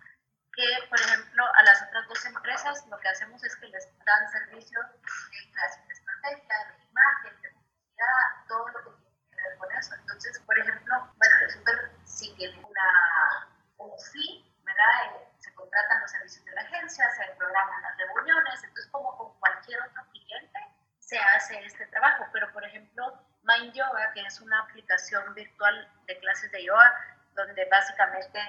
que, 0.53 0.87
por 0.89 0.99
ejemplo, 0.99 1.43
a 1.55 1.63
las 1.63 1.81
otras 1.81 2.07
dos 2.07 2.25
empresas 2.25 2.85
lo 2.87 2.99
que 2.99 3.09
hacemos 3.09 3.43
es 3.43 3.55
que 3.55 3.67
les 3.67 3.87
dan 4.05 4.29
servicio 4.29 4.79
de 4.81 5.51
creación 5.51 5.87
de 5.87 5.93
estrategia, 5.93 6.55
de 6.77 6.83
imagen, 6.89 7.41
de 7.41 7.49
publicidad, 7.49 8.45
todo 8.47 8.67
lo 8.69 8.83
que 8.83 8.91
tiene 9.01 9.29
que 9.31 9.35
ver 9.35 9.57
con 9.57 9.71
eso. 9.71 9.95
Entonces, 9.95 10.39
por 10.45 10.59
ejemplo, 10.59 10.95
bueno, 11.17 11.35
el 11.41 11.49
super 11.51 11.91
sí 12.05 12.33
tiene 12.37 12.63
una, 12.63 13.47
un 13.77 13.91
fee, 14.11 14.45
¿verdad? 14.63 15.15
Eh, 15.15 15.33
se 15.39 15.53
contratan 15.55 16.01
los 16.01 16.11
servicios 16.11 16.45
de 16.45 16.51
la 16.51 16.61
agencia, 16.61 17.09
se 17.15 17.35
programan 17.35 17.81
las 17.81 17.97
reuniones, 17.97 18.63
entonces 18.63 18.91
como 18.91 19.17
con 19.17 19.39
cualquier 19.39 19.81
otro 19.81 20.03
cliente 20.11 20.72
se 21.13 21.19
hace 21.19 21.65
este 21.65 21.85
trabajo. 21.87 22.25
Pero, 22.33 22.51
por 22.53 22.65
ejemplo, 22.65 23.13
Mind 23.43 23.73
Yoga, 23.73 24.11
que 24.13 24.21
es 24.21 24.41
una 24.41 24.59
aplicación 24.61 25.33
virtual 25.35 25.87
de 26.07 26.17
clases 26.17 26.51
de 26.51 26.65
yoga, 26.65 26.91
donde 27.35 27.65
básicamente 27.65 28.39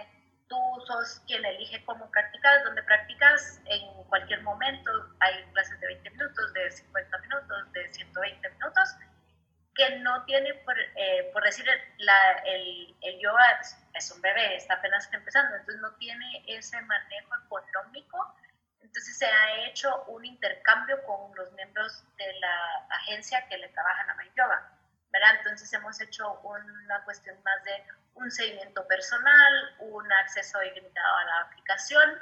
tú 0.49 0.57
sos 0.87 1.21
quien 1.27 1.45
elige 1.45 1.85
cómo 1.85 2.11
practicas, 2.11 2.65
donde 2.65 2.83
practicas 2.83 3.61
en 3.67 4.05
cualquier 4.05 4.43
momento, 4.43 4.91
hay 5.21 5.45
clases 5.53 5.79
de 5.81 5.87
20 5.89 6.11
minutos, 6.11 6.53
de 6.53 6.71
50 6.71 7.19
minutos, 7.19 7.73
de 7.73 7.93
120 7.93 8.51
minutos, 8.51 8.97
que 9.75 9.99
no 9.99 10.25
tiene, 10.25 10.55
por, 10.55 10.79
eh, 10.79 11.31
por 11.33 11.43
decir, 11.43 11.67
la, 11.99 12.33
el, 12.47 12.97
el, 13.03 13.19
yoga 13.19 13.61
es, 13.95 14.11
un 14.13 14.23
bebé, 14.23 14.57
está 14.57 14.75
apenas 14.75 15.13
empezando, 15.13 15.57
entonces 15.57 15.81
no 15.83 15.93
tiene 15.97 16.45
ese 16.47 16.81
manejo 16.83 17.35
económico. 17.45 18.37
Entonces 18.95 19.19
se 19.19 19.27
ha 19.27 19.67
hecho 19.67 20.05
un 20.05 20.25
intercambio 20.25 21.03
con 21.03 21.35
los 21.35 21.51
miembros 21.55 22.05
de 22.17 22.33
la 22.39 22.87
agencia 22.91 23.45
que 23.49 23.59
le 23.59 23.69
trabajan 23.71 24.09
a 24.09 24.15
My 24.15 24.31
Yoga. 24.37 24.71
¿verdad? 25.13 25.35
Entonces 25.39 25.73
hemos 25.73 26.01
hecho 26.01 26.41
una 26.43 27.03
cuestión 27.05 27.37
más 27.43 27.65
de 27.65 27.85
un 28.15 28.31
seguimiento 28.31 28.87
personal, 28.87 29.75
un 29.81 30.13
acceso 30.13 30.63
ilimitado 30.63 31.17
a 31.17 31.25
la 31.25 31.41
aplicación 31.41 32.21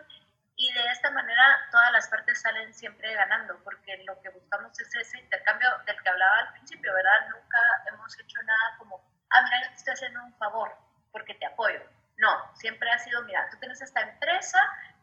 y 0.56 0.72
de 0.72 0.86
esta 0.92 1.10
manera 1.10 1.68
todas 1.70 1.92
las 1.92 2.08
partes 2.08 2.40
salen 2.40 2.72
siempre 2.72 3.12
ganando, 3.14 3.58
porque 3.64 4.02
lo 4.04 4.18
que 4.22 4.30
buscamos 4.30 4.78
es 4.80 4.94
ese 4.94 5.18
intercambio 5.18 5.68
del 5.84 6.02
que 6.02 6.08
hablaba 6.08 6.38
al 6.38 6.52
principio, 6.52 6.94
¿verdad? 6.94 7.28
Nunca 7.30 7.58
hemos 7.88 8.18
hecho 8.18 8.42
nada 8.44 8.76
como, 8.78 9.04
ah, 9.28 9.42
mira, 9.42 9.62
yo 9.62 9.68
te 9.68 9.74
estoy 9.74 9.92
haciendo 9.92 10.24
un 10.24 10.34
favor 10.38 10.74
porque 11.10 11.34
te 11.34 11.44
apoyo. 11.44 11.82
No, 12.16 12.54
siempre 12.54 12.90
ha 12.90 12.98
sido, 12.98 13.22
mira, 13.24 13.46
tú 13.50 13.58
tienes 13.58 13.80
esta 13.82 14.00
empresa 14.00 14.58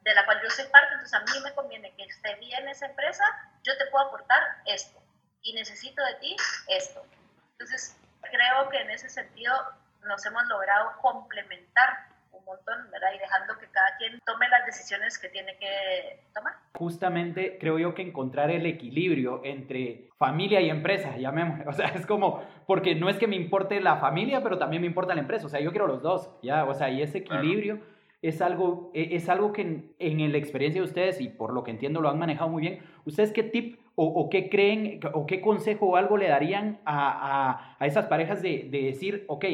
de 0.09 0.15
la 0.15 0.25
cual 0.25 0.41
yo 0.41 0.49
soy 0.49 0.65
parte, 0.65 0.93
entonces 0.93 1.13
a 1.13 1.19
mí 1.19 1.43
me 1.43 1.53
conviene 1.53 1.93
que 1.95 2.03
esté 2.03 2.35
bien 2.35 2.67
esa 2.67 2.87
empresa, 2.87 3.23
yo 3.63 3.77
te 3.77 3.85
puedo 3.87 4.07
aportar 4.07 4.41
esto 4.65 4.99
y 5.41 5.53
necesito 5.53 6.03
de 6.03 6.15
ti 6.15 6.35
esto. 6.67 7.05
Entonces, 7.53 7.95
creo 8.21 8.69
que 8.69 8.81
en 8.81 8.89
ese 8.89 9.09
sentido 9.09 9.53
nos 10.01 10.25
hemos 10.25 10.45
logrado 10.47 10.99
complementar 11.01 12.09
montón, 12.49 12.91
¿verdad? 12.91 13.09
Y 13.15 13.19
dejando 13.19 13.57
que 13.57 13.67
cada 13.67 13.95
quien 13.97 14.19
tome 14.25 14.47
las 14.49 14.65
decisiones 14.65 15.17
que 15.17 15.29
tiene 15.29 15.55
que 15.57 16.23
tomar. 16.33 16.53
Justamente 16.73 17.57
creo 17.59 17.77
yo 17.79 17.93
que 17.93 18.01
encontrar 18.01 18.49
el 18.49 18.65
equilibrio 18.65 19.41
entre 19.43 20.09
familia 20.17 20.61
y 20.61 20.69
empresa, 20.69 21.15
llamémosle, 21.17 21.65
o 21.67 21.73
sea, 21.73 21.87
es 21.89 22.05
como, 22.05 22.43
porque 22.65 22.95
no 22.95 23.09
es 23.09 23.17
que 23.17 23.27
me 23.27 23.35
importe 23.35 23.79
la 23.79 23.97
familia, 23.97 24.41
pero 24.41 24.57
también 24.57 24.81
me 24.81 24.87
importa 24.87 25.13
la 25.13 25.21
empresa, 25.21 25.45
o 25.45 25.49
sea, 25.49 25.59
yo 25.59 25.71
quiero 25.71 25.87
los 25.87 26.01
dos, 26.01 26.29
ya, 26.41 26.65
o 26.65 26.73
sea, 26.73 26.89
y 26.89 27.01
ese 27.01 27.19
equilibrio... 27.19 27.98
es 28.21 28.41
algo, 28.41 28.91
e, 28.93 29.15
es 29.15 29.29
algo 29.29 29.53
que 29.53 29.61
en, 29.61 29.93
en, 29.99 30.31
la 30.31 30.37
experiencia 30.37 30.81
de 30.81 30.87
ustedes, 30.87 31.21
y 31.21 31.29
por 31.29 31.53
lo 31.53 31.63
que 31.63 31.71
entiendo 31.71 32.01
lo 32.01 32.09
han 32.09 32.19
manejado 32.19 32.49
muy 32.49 32.61
bien, 32.61 32.79
¿ustedes 33.05 33.31
qué 33.31 33.43
tip 33.43 33.79
o, 33.95 34.05
o 34.05 34.29
qué 34.29 34.49
creen 34.49 34.99
o 35.13 35.25
qué 35.25 35.41
consejo 35.41 35.87
o 35.87 35.95
algo 35.95 36.17
le 36.17 36.27
darían 36.27 36.79
a, 36.85 37.09
a, 37.49 37.77
a 37.79 37.85
esas 37.85 38.05
parejas 38.07 38.41
de, 38.41 38.67
de, 38.69 38.83
decir, 38.83 39.25
ok, 39.27 39.45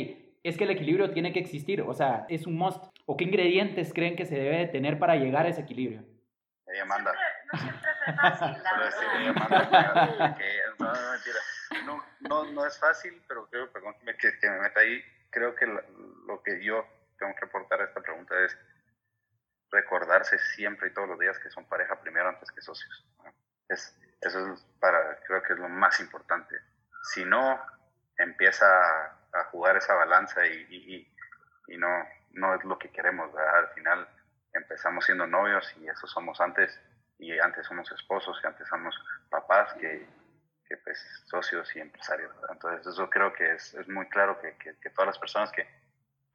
es 0.44 0.58
que 0.58 0.64
el 0.66 0.72
equilibrio 0.72 1.12
tiene 1.12 1.34
que 1.34 1.40
existir, 1.40 1.82
o 1.82 1.94
sea, 1.94 2.26
es 2.30 2.46
un 2.46 2.56
must. 2.56 2.84
¿O 3.08 3.18
qué 3.18 3.24
ingredientes 3.24 3.94
creen 3.94 4.16
que 4.16 4.26
se 4.26 4.36
debe 4.36 4.58
de 4.58 4.68
tener 4.68 5.00
para 5.00 5.16
llegar 5.16 5.46
a 5.46 5.50
ese 5.50 5.62
equilibrio? 5.62 6.04
Ella 6.68 6.86
manda. 6.86 7.12
no 7.52 8.38
siempre 8.38 8.88
es 8.88 8.96
fácil, 8.96 10.18
no, 10.80 10.86
no, 10.86 11.12
mentira. 11.12 11.40
No, 12.30 12.46
no, 12.52 12.66
es 12.66 12.80
fácil, 12.80 13.22
pero 13.28 13.48
creo, 13.48 13.72
perdón 13.72 13.96
que, 14.06 14.40
que 14.40 14.50
me 14.50 14.60
meta 14.60 14.80
ahí, 14.80 15.02
creo 15.30 15.56
que 15.56 15.66
lo, 15.66 16.42
que 16.44 16.64
yo 16.64 16.86
tengo 17.18 17.34
que 17.36 17.46
aportar 17.46 17.82
a 17.82 17.86
esta 17.86 18.02
pregunta 18.02 18.40
es 18.44 18.58
recordarse 19.72 20.38
siempre 20.56 20.90
y 20.90 20.94
todos 20.94 21.10
los 21.10 21.20
días 21.20 21.38
que 21.40 21.50
son 21.50 21.66
pareja 21.66 22.00
primero 22.00 22.30
antes 22.30 22.52
que 22.52 22.62
socios. 22.62 23.06
Es, 23.68 23.98
eso 24.22 24.54
es 24.54 24.62
para, 24.80 25.20
creo 25.22 25.44
que 25.44 25.54
es 25.54 25.60
lo 25.60 25.70
más 25.70 26.00
importante. 26.00 26.56
Si 27.12 27.26
no, 27.26 27.60
empieza 28.18 28.66
a 29.34 29.44
jugar 29.52 29.78
esa 29.78 29.94
balanza 29.96 30.46
y, 30.46 30.66
y, 30.70 31.16
y, 31.68 31.78
no, 31.78 31.88
no 32.32 32.56
es 32.56 32.64
lo 32.64 32.78
que 32.80 32.92
queremos. 32.92 33.36
Al 33.36 33.68
final 33.70 34.08
empezamos 34.54 35.06
siendo 35.06 35.28
novios 35.28 35.74
y 35.78 35.88
eso 35.88 36.08
somos 36.08 36.40
antes, 36.40 36.80
y 37.20 37.38
antes 37.40 37.66
somos 37.68 37.92
esposos 37.92 38.40
y 38.44 38.48
antes 38.48 38.68
somos 38.68 38.96
papás 39.30 39.74
que, 39.74 40.08
que 40.68 40.78
pues, 40.78 41.00
socios 41.26 41.76
y 41.76 41.80
empresarios. 41.80 42.34
Entonces 42.50 42.88
eso 42.88 43.10
creo 43.10 43.34
que 43.34 43.54
es, 43.54 43.74
es 43.74 43.88
muy 43.88 44.08
claro 44.08 44.40
que, 44.40 44.56
que, 44.58 44.90
todas 44.92 45.08
las 45.08 45.20
personas 45.20 45.52
que, 45.52 45.68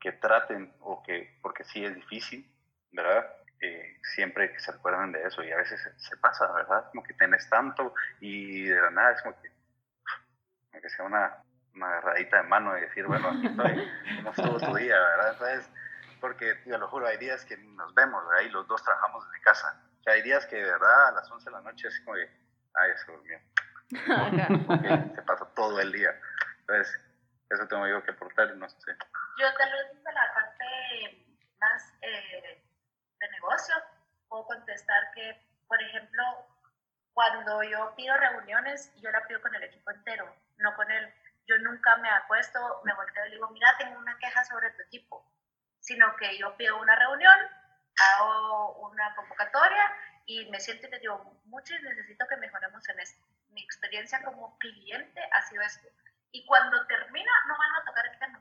que 0.00 0.12
traten 0.12 0.74
o 0.80 1.02
que, 1.02 1.38
porque 1.42 1.64
sí 1.64 1.84
es 1.84 1.94
difícil, 1.94 2.50
¿verdad? 2.92 3.26
Eh, 3.60 3.98
siempre 4.14 4.50
que 4.52 4.58
se 4.58 4.70
acuerdan 4.70 5.12
de 5.12 5.22
eso 5.22 5.42
y 5.42 5.52
a 5.52 5.56
veces 5.56 5.78
se, 5.96 6.16
pasa, 6.16 6.50
¿verdad? 6.52 6.86
Como 6.90 7.02
que 7.02 7.12
tenés 7.14 7.48
tanto 7.50 7.94
y 8.20 8.64
de 8.64 8.80
la 8.80 8.90
nada 8.90 9.12
es 9.12 9.22
como 9.22 9.40
que, 9.40 9.50
como 10.70 10.82
que 10.82 10.88
sea 10.88 11.04
una, 11.04 11.36
una 11.74 11.88
agarradita 11.88 12.38
de 12.38 12.48
mano 12.48 12.76
y 12.78 12.80
decir, 12.80 13.06
bueno, 13.06 13.28
aquí 13.28 13.46
estoy, 13.46 13.90
¿cómo 14.16 14.30
estuvo 14.30 14.58
tu 14.58 14.74
día? 14.76 14.98
¿verdad? 14.98 15.32
Entonces, 15.32 15.70
porque, 16.20 16.54
te 16.54 16.78
lo 16.78 16.88
juro, 16.88 17.06
hay 17.06 17.18
días 17.18 17.44
que 17.44 17.56
nos 17.56 17.94
vemos, 17.94 18.26
¿verdad? 18.28 18.44
Y 18.44 18.50
los 18.50 18.66
dos 18.66 18.82
trabajamos 18.82 19.24
desde 19.30 19.44
casa. 19.44 19.82
O 20.00 20.02
sea, 20.02 20.14
hay 20.14 20.22
días 20.22 20.46
que 20.46 20.56
de 20.56 20.64
verdad 20.64 21.08
a 21.08 21.12
las 21.12 21.30
11 21.30 21.44
de 21.44 21.50
la 21.50 21.60
noche 21.60 21.88
es 21.88 22.00
como 22.00 22.16
de, 22.16 22.30
ay, 22.74 22.90
se 23.04 23.12
durmió. 23.12 23.38
Porque 24.66 25.14
se 25.14 25.22
pasa 25.22 25.46
todo 25.54 25.80
el 25.80 25.92
día. 25.92 26.14
Entonces, 26.60 27.00
eso 27.50 27.66
tengo 27.66 27.86
yo 27.88 28.02
que 28.02 28.12
aportar, 28.12 28.54
no 28.56 28.68
sé. 28.68 28.96
Yo 29.40 29.54
tal 29.54 29.72
vez 29.72 29.96
desde 29.96 30.12
la 30.12 30.34
parte 30.34 31.26
más 31.58 31.94
eh, 32.02 32.62
de 33.18 33.30
negocio 33.30 33.74
puedo 34.28 34.44
contestar 34.44 35.12
que, 35.14 35.40
por 35.66 35.82
ejemplo, 35.82 36.22
cuando 37.14 37.62
yo 37.62 37.94
pido 37.96 38.16
reuniones, 38.18 38.92
yo 39.00 39.10
la 39.10 39.26
pido 39.26 39.40
con 39.40 39.54
el 39.54 39.62
equipo 39.64 39.90
entero, 39.90 40.36
no 40.58 40.76
con 40.76 40.90
él 40.90 41.12
yo 41.50 41.58
nunca 41.58 41.96
me 41.96 42.08
acuesto, 42.08 42.80
me 42.84 42.94
volteo 42.94 43.26
y 43.26 43.32
digo, 43.32 43.48
mira, 43.50 43.74
tengo 43.76 43.98
una 43.98 44.16
queja 44.18 44.44
sobre 44.44 44.70
tu 44.70 44.82
equipo, 44.82 45.26
sino 45.80 46.14
que 46.16 46.38
yo 46.38 46.56
pido 46.56 46.80
una 46.80 46.94
reunión, 46.94 47.36
hago 47.96 48.88
una 48.88 49.14
convocatoria 49.16 49.92
y 50.26 50.48
me 50.50 50.60
siento 50.60 50.86
y 50.86 50.90
te 50.90 51.00
digo, 51.00 51.40
mucho 51.46 51.74
necesito 51.80 52.24
que 52.28 52.36
mejoremos 52.36 52.88
en 52.88 53.00
esto. 53.00 53.26
Mi 53.48 53.64
experiencia 53.64 54.22
como 54.22 54.56
cliente 54.58 55.20
ha 55.32 55.42
sido 55.42 55.62
esto. 55.62 55.88
Y 56.30 56.46
cuando 56.46 56.86
termina, 56.86 57.32
no 57.48 57.58
van 57.58 57.82
a 57.82 57.84
tocar 57.84 58.06
el 58.06 58.18
tema. 58.20 58.40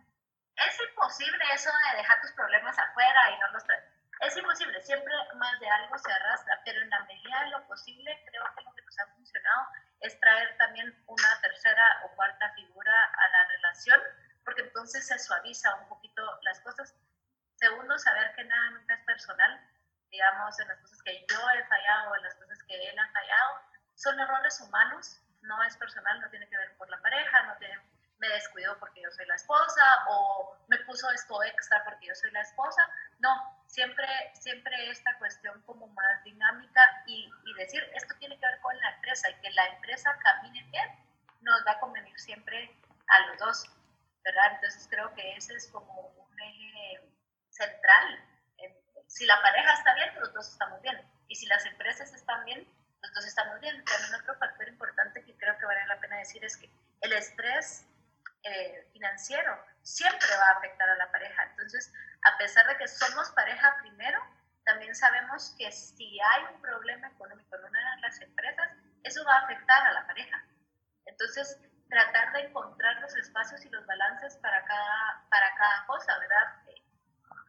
Es 0.68 0.80
imposible 0.90 1.44
eso 1.54 1.70
de 1.72 1.98
dejar 1.98 2.22
tus 2.22 2.32
problemas 2.34 2.78
afuera 2.78 3.32
y 3.32 3.40
no 3.40 3.48
los 3.52 3.64
traer. 3.64 3.84
Es 4.22 4.36
imposible, 4.36 4.82
siempre 4.82 5.14
más 5.36 5.60
de 5.60 5.70
algo 5.70 5.98
se 5.98 6.12
arrastra, 6.12 6.62
pero 6.66 6.82
en 6.82 6.90
la 6.90 7.00
medida 7.06 7.44
de 7.44 7.50
lo 7.52 7.66
posible, 7.68 8.12
creo 8.30 8.44
que 8.56 8.64
lo 8.64 8.74
que 8.76 8.82
nos 8.82 9.00
ha 9.00 9.08
funcionado 9.16 9.68
es 10.02 10.20
traer 10.20 10.58
también 10.58 11.04
una 11.08 11.42
tercera 11.42 12.02
o 12.04 12.16
cuarta 12.16 12.52
figura 12.54 13.06
a 13.06 13.28
la 13.30 13.48
relación, 13.48 14.02
porque 14.44 14.62
entonces 14.64 15.08
se 15.08 15.18
suaviza 15.20 15.74
un 15.76 15.88
poquito 15.88 16.22
las 16.42 16.60
cosas. 16.60 16.94
Segundo, 17.56 17.98
saber 17.98 18.36
que 18.36 18.44
nada 18.44 18.72
nunca 18.72 18.96
es 18.96 19.04
personal, 19.06 19.62
digamos, 20.12 20.60
en 20.60 20.68
las 20.68 20.80
cosas 20.80 21.02
que 21.04 21.26
yo 21.30 21.50
he 21.52 21.64
fallado, 21.66 22.16
en 22.16 22.24
las 22.24 22.36
cosas 22.36 22.62
que 22.64 22.90
él 22.90 23.00
ha 23.00 23.12
fallado, 23.12 23.62
son 23.96 24.20
errores 24.20 24.60
humanos, 24.60 25.22
no 25.42 25.64
es 25.64 25.78
personal, 25.78 26.20
no 26.20 26.30
tiene 26.30 26.50
que 26.50 26.58
ver 26.58 26.76
por 26.78 26.90
la 26.90 27.02
pareja, 27.02 27.44
no 27.44 27.56
tiene, 27.58 27.80
me 28.20 28.30
descuidó 28.30 28.78
porque 28.80 29.02
yo 29.02 29.12
soy 29.12 29.26
la 29.26 29.36
esposa 29.36 29.84
o 30.10 30.58
me 30.68 30.78
puso 30.80 31.10
esto 31.12 31.42
extra 31.44 31.84
porque 31.84 32.08
yo 32.08 32.16
soy 32.16 32.32
la 32.32 32.42
esposa, 32.42 32.82
no, 33.20 33.30
siempre, 33.66 34.08
siempre 34.34 34.90
esta 34.90 35.18
cuestión 35.18 35.62
como 35.64 35.88
más 35.88 36.24
dinámica 36.24 36.82
y, 37.08 37.30
y, 37.46 37.54
decir, 37.54 37.82
esto 37.96 38.14
tiene 38.20 38.38
que 38.38 38.46
ver 38.46 38.60
con 38.62 38.78
la 38.78 38.92
empresa 38.96 39.30
y 39.30 39.36
que 39.36 39.52
la 39.52 39.66
empresa 39.68 40.18
camine 40.22 40.64
bien, 40.72 40.90
nos 41.42 41.66
va 41.66 41.72
a 41.72 41.80
convenir 41.80 42.20
siempre 42.20 42.76
a 43.08 43.28
los 43.28 43.38
dos, 43.38 43.66
¿verdad? 44.24 44.54
Entonces 44.56 44.88
creo 44.90 45.14
que 45.16 45.36
ese 45.36 45.56
es 45.56 45.68
como 45.68 45.94
un 45.94 46.40
eje 46.42 47.02
central. 47.50 48.26
Si 49.08 49.26
la 49.26 49.42
pareja 49.42 49.74
está 49.74 49.96
bien, 49.96 50.10
los 50.20 50.34
dos 50.34 50.50
estamos 50.50 50.82
bien. 50.82 51.02
Y 51.28 51.36
si 51.36 51.46
las 51.48 51.66
empresas 51.66 52.14
están 52.14 52.46
bien, 52.46 52.68
los 53.02 53.14
dos 53.14 53.26
estamos 53.26 53.60
bien. 53.60 53.84
También 53.86 54.22
otro 54.22 54.36
factor 54.36 54.68
importante 54.68 55.24
que 55.24 55.36
creo 55.38 55.58
que 55.58 55.66
vale 55.66 55.86
la 55.88 56.00
pena 56.00 56.18
decir 56.18 56.44
es 56.44 56.58
que 56.58 56.70
el 57.02 57.14
estrés 57.14 57.86
eh, 58.44 58.90
financiero 58.94 59.58
siempre 59.82 60.28
va 60.38 60.54
a 60.54 60.58
afectar 60.58 60.90
a 60.90 60.96
la 60.98 61.12
pareja. 61.12 61.44
Entonces, 61.52 61.92
a 62.24 62.38
pesar 62.38 62.68
de 62.68 62.78
que 62.78 62.88
somos 62.88 63.32
pareja 63.32 63.78
primero, 63.82 64.20
también 64.66 64.94
sabemos 64.96 65.56
que 65.58 65.72
si 65.72 66.20
hay 66.20 66.54
un 66.54 66.62
problema 66.62 67.08
económico 67.08 67.56
en 67.56 67.66
una 67.66 67.96
de 67.96 68.02
las 68.02 68.22
empresas, 68.22 68.70
eso 69.04 69.24
va 69.26 69.36
a 69.36 69.46
afectar 69.46 69.88
a 69.88 69.94
la 69.94 70.06
pareja. 70.06 70.44
Entonces, 71.06 71.60
tratar 71.90 72.32
de 72.34 72.42
encontrar 72.42 73.02
los 73.02 73.16
espacios 73.16 73.66
y 73.66 73.70
los 73.70 73.86
balances 73.86 74.38
para 74.38 74.64
cada, 74.66 75.26
para 75.30 75.56
cada 75.56 75.86
cosa, 75.88 76.18
¿verdad? 76.20 76.62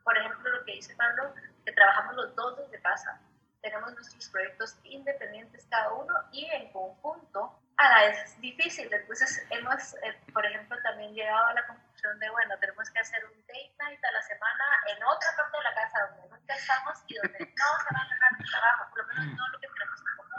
Por 0.03 0.17
ejemplo, 0.17 0.51
lo 0.51 0.65
que 0.65 0.73
dice 0.73 0.97
Pablo, 0.97 1.35
que 1.65 1.73
trabajamos 1.73 2.17
los 2.17 2.35
dos 2.35 2.57
desde 2.57 2.81
casa. 2.81 3.21
Tenemos 3.61 3.93
nuestros 3.93 4.29
proyectos 4.31 4.79
independientes 4.85 5.67
cada 5.71 5.93
uno 5.93 6.15
y 6.33 6.47
en 6.47 6.73
conjunto 6.73 7.60
a 7.81 8.05
es 8.05 8.41
difícil. 8.41 8.93
Entonces 8.93 9.47
hemos, 9.51 9.95
eh, 10.03 10.19
por 10.33 10.45
ejemplo, 10.45 10.77
también 10.83 11.15
llegado 11.15 11.47
a 11.47 11.55
la 11.55 11.67
conclusión 11.67 12.19
de, 12.19 12.31
bueno, 12.31 12.59
tenemos 12.59 12.91
que 12.91 12.99
hacer 12.99 13.25
un 13.25 13.41
date 13.47 13.73
night 13.79 14.05
a 14.05 14.13
la 14.13 14.23
semana 14.23 14.65
en 14.89 15.03
otra 15.05 15.29
parte 15.37 15.57
de 15.57 15.63
la 15.65 15.75
casa 15.75 16.07
donde 16.07 16.29
nunca 16.29 16.55
estamos 16.55 16.99
y 17.07 17.15
donde 17.17 17.39
no 17.39 17.67
se 17.85 17.95
va 17.95 18.01
a 18.01 18.09
ganar 18.09 18.31
el 18.39 18.51
trabajo, 18.51 18.91
por 18.91 18.99
lo 18.99 19.07
menos 19.09 19.27
no 19.37 19.49
lo 19.49 19.59
que 19.59 19.69
tenemos 19.69 20.01
en 20.01 20.17
común. 20.17 20.31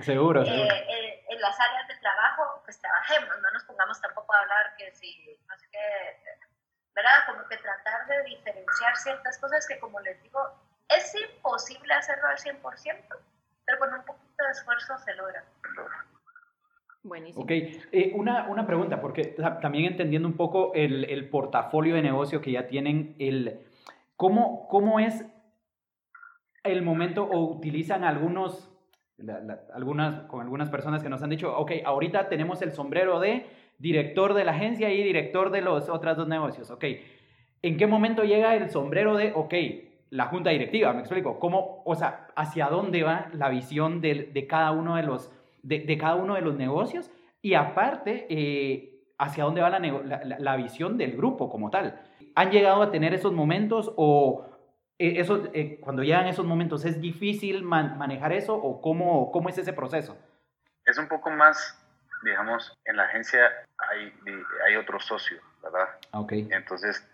Seguro, 0.00 0.42
eh, 0.42 0.86
eh, 0.88 1.24
en 1.28 1.40
las 1.40 1.58
áreas 1.60 1.86
de 1.88 1.96
trabajo, 1.96 2.62
pues 2.64 2.80
trabajemos, 2.80 3.40
no 3.40 3.50
nos 3.50 3.64
pongamos 3.64 4.00
tampoco 4.00 4.34
a 4.34 4.40
hablar 4.40 4.74
que 4.76 4.90
si, 4.92 5.38
no 5.46 5.56
sé 5.58 5.68
qué, 5.70 6.38
¿verdad? 6.94 7.26
Como 7.26 7.46
que 7.48 7.58
tratar 7.58 8.06
de 8.06 8.22
diferenciar 8.24 8.96
ciertas 8.96 9.38
cosas 9.38 9.66
que, 9.66 9.78
como 9.78 10.00
les 10.00 10.20
digo, 10.22 10.40
es 10.88 11.14
imposible 11.14 11.94
hacerlo 11.94 12.28
al 12.28 12.38
100%, 12.38 13.18
pero 13.64 13.78
con 13.78 13.94
un 13.94 14.04
poquito 14.04 14.44
de 14.44 14.50
esfuerzo 14.50 14.98
se 14.98 15.14
logra. 15.14 15.44
Ok, 17.34 17.50
eh, 17.50 18.12
una, 18.14 18.48
una, 18.48 18.66
pregunta, 18.66 19.00
porque 19.00 19.34
también 19.60 19.86
entendiendo 19.86 20.28
un 20.28 20.36
poco 20.36 20.72
el, 20.74 21.04
el, 21.04 21.28
portafolio 21.28 21.94
de 21.94 22.02
negocio 22.02 22.40
que 22.40 22.52
ya 22.52 22.66
tienen, 22.66 23.14
el, 23.18 23.60
¿cómo, 24.16 24.68
¿cómo 24.68 25.00
es 25.00 25.24
el 26.64 26.82
momento 26.82 27.24
o 27.24 27.40
utilizan 27.56 28.04
algunos, 28.04 28.70
algunas, 29.74 30.24
con 30.24 30.42
algunas 30.42 30.70
personas 30.70 31.02
que 31.02 31.08
nos 31.08 31.22
han 31.22 31.30
dicho, 31.30 31.56
ok, 31.56 31.72
ahorita 31.84 32.28
tenemos 32.28 32.60
el 32.62 32.72
sombrero 32.72 33.18
de 33.18 33.46
director 33.78 34.34
de 34.34 34.44
la 34.44 34.52
agencia 34.52 34.92
y 34.92 35.02
director 35.02 35.50
de 35.50 35.62
los 35.62 35.88
otros 35.88 36.16
dos 36.16 36.28
negocios, 36.28 36.70
ok, 36.70 36.84
¿en 37.62 37.76
qué 37.76 37.86
momento 37.86 38.24
llega 38.24 38.54
el 38.54 38.70
sombrero 38.70 39.16
de, 39.16 39.32
ok, 39.34 39.54
la 40.10 40.26
junta 40.26 40.50
directiva, 40.50 40.92
me 40.92 41.00
explico, 41.00 41.38
cómo, 41.38 41.82
o 41.86 41.94
sea, 41.94 42.28
hacia 42.36 42.68
dónde 42.68 43.02
va 43.02 43.28
la 43.32 43.48
visión 43.48 44.02
de, 44.02 44.30
de 44.32 44.46
cada 44.46 44.70
uno 44.72 44.96
de 44.96 45.02
los 45.02 45.30
de, 45.62 45.98
cada 45.98 46.16
uno 46.16 46.34
de 46.34 46.42
los 46.42 46.56
negocios 46.56 47.10
y 47.42 47.54
aparte, 47.54 48.26
eh, 48.30 49.02
hacia 49.18 49.44
dónde 49.44 49.60
va 49.60 49.70
la, 49.70 49.78
la, 50.38 50.56
visión 50.56 50.96
del 50.96 51.16
grupo 51.16 51.50
como 51.50 51.70
tal. 51.70 52.00
¿Han 52.34 52.50
llegado 52.50 52.82
a 52.82 52.90
tener 52.90 53.12
esos 53.12 53.32
momentos 53.32 53.92
o 53.96 54.46
eh, 54.98 55.20
eso, 55.20 55.48
eh, 55.52 55.78
cuando 55.80 56.02
llegan 56.02 56.28
esos 56.28 56.46
momentos 56.46 56.84
es 56.84 57.00
difícil 57.00 57.62
manejar 57.62 58.32
eso 58.32 58.54
o 58.54 58.80
cómo, 58.80 59.32
cómo 59.32 59.48
es 59.48 59.58
ese 59.58 59.72
proceso? 59.72 60.16
Es 60.84 60.98
un 60.98 61.08
poco 61.08 61.30
más, 61.30 61.78
digamos, 62.24 62.72
en 62.84 62.96
la 62.96 63.04
agencia 63.04 63.40
hay, 63.76 64.12
hay 64.66 64.76
otro 64.76 65.00
socio, 65.00 65.40
¿verdad? 65.62 65.88
Ah, 66.12 66.20
ok. 66.20 66.32
Entonces, 66.50 67.04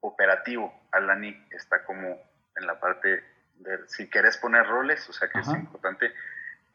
operativo, 0.00 0.72
Alani 0.92 1.36
está 1.50 1.84
como 1.84 2.08
en 2.56 2.66
la 2.66 2.78
parte 2.78 3.24
de, 3.56 3.78
si 3.88 4.08
quieres 4.08 4.36
poner 4.36 4.66
roles, 4.66 5.08
o 5.08 5.12
sea 5.12 5.28
que 5.28 5.38
es 5.38 5.48
importante, 5.48 6.12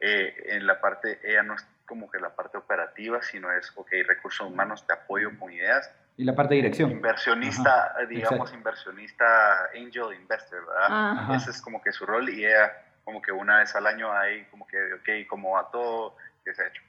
eh, 0.00 0.56
en 0.56 0.66
la 0.66 0.80
parte, 0.80 1.20
ella 1.22 1.42
no 1.42 1.54
como 1.86 2.10
que 2.10 2.18
la 2.18 2.34
parte 2.34 2.58
operativa, 2.58 3.22
sino 3.22 3.52
es, 3.52 3.72
ok, 3.76 3.88
recursos 4.06 4.46
humanos, 4.46 4.86
te 4.86 4.92
apoyo 4.92 5.30
con 5.38 5.52
ideas. 5.52 5.90
Y 6.16 6.24
la 6.24 6.34
parte 6.34 6.54
de 6.54 6.62
dirección. 6.62 6.90
Inversionista, 6.90 7.94
digamos, 8.08 8.52
inversionista, 8.52 9.70
angel 9.74 10.14
investor, 10.14 10.66
¿verdad? 10.66 11.34
Ese 11.34 11.50
es 11.50 11.60
como 11.60 11.82
que 11.82 11.92
su 11.92 12.06
rol 12.06 12.28
y 12.28 12.44
ella 12.44 12.72
como 13.04 13.20
que 13.20 13.32
una 13.32 13.58
vez 13.58 13.74
al 13.74 13.86
año 13.86 14.12
hay 14.12 14.44
como 14.44 14.66
que, 14.66 14.94
ok, 14.94 15.28
como 15.28 15.58
a 15.58 15.70
todo, 15.70 16.16
¿qué 16.44 16.54
se 16.54 16.62
ha 16.62 16.68
hecho? 16.68 16.82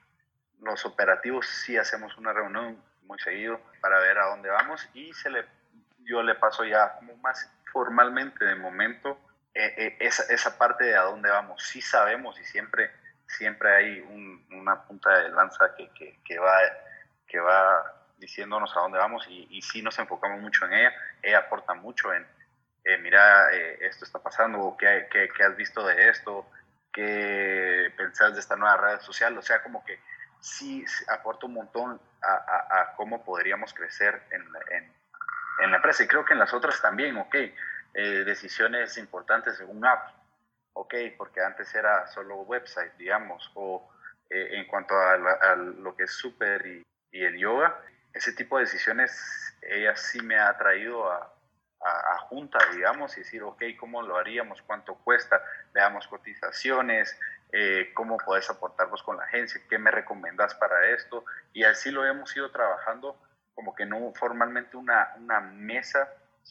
Los 0.62 0.86
operativos 0.86 1.48
sí 1.48 1.78
hacemos 1.78 2.18
una 2.18 2.34
reunión 2.34 2.78
muy 3.06 3.20
seguido 3.20 3.60
para 3.82 4.00
ver 4.00 4.18
a 4.18 4.28
dónde 4.28 4.50
vamos 4.50 4.88
y 4.94 5.12
se 5.14 5.30
le, 5.30 5.46
yo 6.04 6.22
le 6.24 6.36
paso 6.36 6.64
ya 6.64 6.96
como 6.96 7.18
más 7.18 7.52
formalmente 7.72 8.46
de 8.46 8.56
momento 8.56 9.18
eh, 9.54 9.74
eh, 9.78 9.98
esa, 10.00 10.32
esa 10.34 10.58
parte 10.58 10.86
de 10.86 10.96
a 10.96 11.02
dónde 11.02 11.30
vamos. 11.30 11.64
Sí 11.64 11.82
sabemos 11.82 12.40
y 12.40 12.44
siempre 12.46 12.92
siempre 13.38 13.76
hay 13.76 14.00
una 14.52 14.84
punta 14.84 15.20
de 15.20 15.30
lanza 15.30 15.74
que, 15.76 16.40
va, 16.40 16.58
que 17.28 17.40
va 17.40 17.94
diciéndonos 18.18 18.76
a 18.76 18.82
dónde 18.82 18.98
vamos 18.98 19.26
y, 19.28 19.48
y 19.50 19.62
sí 19.62 19.82
nos 19.82 19.98
enfocamos 20.00 20.42
mucho 20.42 20.66
en 20.66 20.74
ella. 20.74 20.94
Ella 21.22 21.40
aporta 21.40 21.74
mucho 21.74 22.14
en, 22.14 22.26
eh, 22.86 22.98
mira, 22.98 23.54
eh, 23.54 23.78
esto 23.82 24.04
está 24.04 24.20
pasando, 24.20 24.76
¿qué, 24.78 25.08
qué, 25.10 25.44
has 25.44 25.56
visto 25.56 25.86
de 25.86 26.10
esto, 26.10 26.46
qué 26.92 27.94
pensás 27.96 28.34
de 28.34 28.42
esta 28.42 28.58
nueva 28.58 28.78
red 28.78 29.00
social. 29.00 29.38
O 29.38 29.42
sea, 29.42 29.64
como 29.64 29.86
que 29.86 30.00
sí 30.42 30.84
aporta 31.08 31.46
un 31.46 31.54
montón 31.54 32.02
a, 32.22 32.94
cómo 32.98 33.24
podríamos 33.24 33.74
crecer 33.74 34.22
en, 34.32 34.52
la 35.72 35.76
empresa. 35.78 36.04
Y 36.04 36.08
creo 36.08 36.26
que 36.26 36.34
en 36.34 36.40
las 36.40 36.54
otras 36.54 36.82
también, 36.82 37.18
ok, 37.18 37.36
eh, 37.36 38.24
decisiones 38.26 38.98
importantes 38.98 39.60
en 39.62 39.70
un 39.70 39.86
app 39.86 40.10
ok, 40.74 40.96
porque 41.18 41.42
antes 41.42 41.74
era 41.76 42.08
solo 42.08 42.42
website, 42.42 42.94
digamos, 42.98 43.52
o 43.56 43.90
eh, 44.30 44.50
en 44.58 44.68
cuanto 44.68 44.96
a, 44.96 45.56
lo 45.56 45.96
que 45.96 46.04
es 46.04 46.12
súper 46.12 46.66
y, 46.66 46.84
el 47.12 47.38
yoga, 47.38 47.80
ese 48.12 48.34
tipo 48.34 48.58
de 48.58 48.66
decisiones, 48.66 49.12
ella 49.62 49.96
sí 49.96 50.22
me 50.22 50.40
ha 50.40 50.58
traído 50.58 51.12
a, 51.12 51.32
a, 51.84 52.18
junta, 52.30 52.58
digamos, 52.74 53.16
y 53.18 53.22
decir, 53.22 53.44
ok, 53.44 53.64
¿cómo 53.80 54.02
lo 54.02 54.18
haríamos? 54.18 54.62
¿Cuánto 54.64 54.96
cuesta? 54.96 55.42
Veamos 55.74 56.08
cotizaciones, 56.08 57.18
eh, 57.52 57.92
cómo 57.94 58.18
puedes 58.18 58.50
aportarnos 58.50 59.04
con 59.04 59.18
la 59.18 59.26
agencia, 59.26 59.62
qué 59.70 59.78
me 59.78 59.92
recomendás 59.92 60.56
para 60.56 60.90
esto, 60.90 61.24
y 61.54 61.64
así 61.64 61.92
lo 61.92 62.06
hemos 62.06 62.36
ido 62.36 62.50
trabajando, 62.52 63.16
como 63.54 63.76
que 63.76 63.86
no 63.86 64.12
formalmente 64.16 64.76
una, 64.76 65.14
una 65.18 65.40
mesa, 65.40 66.10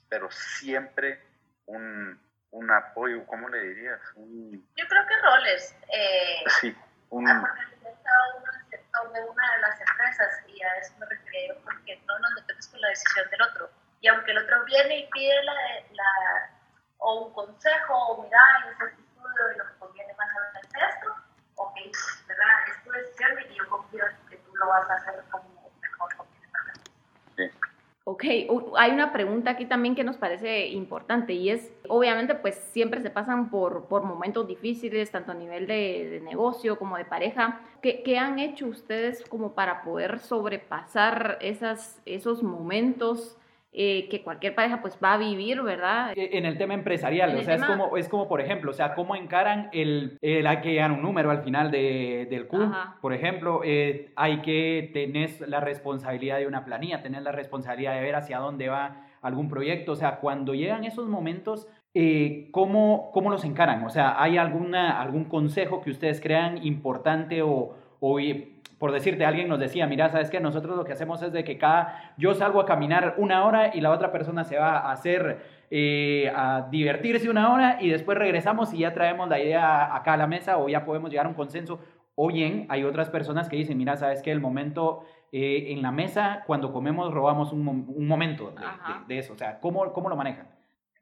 pero 0.08 0.30
siempre 0.30 1.20
un, 1.66 2.20
un 2.52 2.70
apoyo, 2.70 3.26
¿cómo 3.26 3.48
le 3.48 3.60
dirías? 3.60 4.00
Yo 4.16 4.86
creo 4.88 5.06
que 5.06 5.16
roles. 5.22 5.74
Eh, 5.88 6.44
sí, 6.60 6.76
un... 7.10 7.28
En 7.28 7.36
el 7.36 8.68
sector 8.70 9.12
de 9.12 9.20
una 9.24 9.52
de 9.54 9.60
las 9.60 9.80
empresas 9.80 10.44
y 10.48 10.62
a 10.62 10.76
eso 10.76 10.94
me 10.98 11.06
refiero 11.06 11.56
porque 11.64 12.00
no 12.06 12.18
nos 12.18 12.34
metemos 12.34 12.66
con 12.68 12.80
la 12.80 12.88
decisión 12.88 13.28
del 13.30 13.42
otro. 13.42 13.70
Y 14.00 14.08
aunque 14.08 14.32
el 14.32 14.38
otro 14.38 14.64
viene 14.64 14.98
y 14.98 15.08
pide 15.10 15.42
la, 15.44 15.52
la 15.92 16.50
o 16.98 17.26
un 17.26 17.32
consejo 17.32 17.94
o 17.94 18.22
mira, 18.22 18.38
ese 18.70 18.84
estudio 18.84 19.52
y 19.54 19.58
lo 19.58 19.66
que 19.66 19.74
conviene 19.78 20.14
más 20.14 20.28
a 20.28 20.58
es 20.58 20.94
esto, 20.94 21.14
ok, 21.56 21.74
¿verdad? 22.28 22.68
Es 22.68 22.84
tu 22.84 22.90
decisión 22.90 23.32
y 23.50 23.54
yo 23.54 23.68
confío 23.68 24.06
en 24.06 24.28
que 24.28 24.36
tú 24.36 24.56
lo 24.56 24.68
vas 24.68 24.90
a 24.90 24.94
hacer 24.94 25.24
como 25.30 25.70
mejor 25.80 26.16
conviene 26.16 26.48
para 26.52 26.74
Sí. 27.36 27.50
Ok, 28.04 28.24
hay 28.76 28.90
una 28.90 29.12
pregunta 29.12 29.52
aquí 29.52 29.64
también 29.66 29.94
que 29.94 30.02
nos 30.02 30.16
parece 30.16 30.66
importante 30.66 31.34
y 31.34 31.50
es, 31.50 31.72
obviamente, 31.88 32.34
pues 32.34 32.56
siempre 32.56 33.00
se 33.00 33.10
pasan 33.10 33.48
por, 33.48 33.84
por 33.84 34.02
momentos 34.02 34.48
difíciles, 34.48 35.12
tanto 35.12 35.30
a 35.30 35.36
nivel 35.36 35.68
de, 35.68 36.20
negocio 36.24 36.76
como 36.80 36.96
de 36.96 37.04
pareja. 37.04 37.60
¿Qué, 37.80 38.02
¿Qué, 38.02 38.18
han 38.18 38.40
hecho 38.40 38.66
ustedes 38.66 39.22
como 39.28 39.52
para 39.54 39.82
poder 39.84 40.18
sobrepasar 40.18 41.38
esas, 41.40 42.02
esos 42.04 42.42
momentos 42.42 43.36
eh, 43.74 44.06
que 44.10 44.22
cualquier 44.22 44.54
pareja 44.54 44.82
pues 44.82 44.98
va 45.02 45.14
a 45.14 45.16
vivir, 45.16 45.62
¿verdad? 45.62 46.12
E, 46.14 46.36
en 46.36 46.44
el 46.44 46.58
tema 46.58 46.74
empresarial, 46.74 47.34
o 47.34 47.42
sea, 47.42 47.54
es, 47.54 47.64
como, 47.64 47.96
es 47.96 48.06
como, 48.06 48.28
por 48.28 48.42
ejemplo, 48.42 48.70
o 48.70 48.74
sea, 48.74 48.94
cómo 48.94 49.16
encaran 49.16 49.70
el, 49.72 50.18
el 50.20 50.46
hay 50.46 50.60
que 50.60 50.72
llegar 50.72 50.92
un 50.92 51.00
número 51.00 51.30
al 51.30 51.42
final 51.42 51.70
de, 51.70 52.26
del 52.28 52.46
Q, 52.46 52.70
por 53.00 53.14
ejemplo, 53.14 53.62
eh, 53.64 54.12
hay 54.14 54.42
que 54.42 54.90
tener 54.92 55.30
la 55.48 55.60
responsabilidad 55.60 56.38
de 56.38 56.46
una 56.46 56.66
planilla, 56.66 57.02
tener 57.02 57.22
la 57.22 57.32
responsabilidad 57.32 57.94
de 57.94 58.02
ver 58.02 58.14
hacia 58.14 58.40
dónde 58.40 58.68
va 58.68 59.06
algún 59.22 59.48
proyecto, 59.48 59.92
o 59.92 59.96
sea, 59.96 60.16
cuando 60.16 60.52
llegan 60.54 60.84
esos 60.84 61.08
momentos, 61.08 61.66
eh, 61.94 62.48
¿cómo, 62.50 63.10
¿cómo, 63.12 63.30
los 63.30 63.42
encaran? 63.44 63.84
O 63.84 63.90
sea, 63.90 64.22
¿hay 64.22 64.36
alguna, 64.36 65.00
algún 65.00 65.24
consejo 65.24 65.80
que 65.80 65.90
ustedes 65.90 66.20
crean 66.20 66.62
importante 66.62 67.40
o, 67.40 67.74
o 68.00 68.18
por 68.82 68.90
decirte, 68.90 69.24
alguien 69.24 69.46
nos 69.46 69.60
decía, 69.60 69.86
mira, 69.86 70.08
¿sabes 70.08 70.28
qué? 70.28 70.40
Nosotros 70.40 70.76
lo 70.76 70.82
que 70.82 70.92
hacemos 70.92 71.22
es 71.22 71.32
de 71.32 71.44
que 71.44 71.56
cada, 71.56 72.12
yo 72.16 72.34
salgo 72.34 72.60
a 72.60 72.66
caminar 72.66 73.14
una 73.16 73.44
hora 73.44 73.70
y 73.72 73.80
la 73.80 73.92
otra 73.92 74.10
persona 74.10 74.42
se 74.42 74.58
va 74.58 74.76
a 74.78 74.90
hacer, 74.90 75.66
eh, 75.70 76.32
a 76.34 76.66
divertirse 76.68 77.30
una 77.30 77.54
hora 77.54 77.78
y 77.80 77.88
después 77.90 78.18
regresamos 78.18 78.74
y 78.74 78.78
ya 78.78 78.92
traemos 78.92 79.28
la 79.28 79.38
idea 79.38 79.94
acá 79.94 80.14
a 80.14 80.16
la 80.16 80.26
mesa 80.26 80.58
o 80.58 80.68
ya 80.68 80.84
podemos 80.84 81.12
llegar 81.12 81.26
a 81.26 81.28
un 81.28 81.36
consenso. 81.36 81.78
O 82.16 82.26
bien, 82.26 82.66
hay 82.70 82.82
otras 82.82 83.08
personas 83.08 83.48
que 83.48 83.54
dicen, 83.54 83.78
mira, 83.78 83.96
¿sabes 83.96 84.20
qué? 84.20 84.32
El 84.32 84.40
momento 84.40 85.04
eh, 85.30 85.66
en 85.68 85.80
la 85.80 85.92
mesa, 85.92 86.42
cuando 86.44 86.72
comemos, 86.72 87.14
robamos 87.14 87.52
un, 87.52 87.68
un 87.68 88.08
momento 88.08 88.50
de, 88.50 89.14
de, 89.14 89.18
eso. 89.20 89.34
O 89.34 89.36
sea, 89.36 89.60
¿cómo, 89.60 89.92
¿cómo 89.92 90.08
lo 90.08 90.16
manejan? 90.16 90.48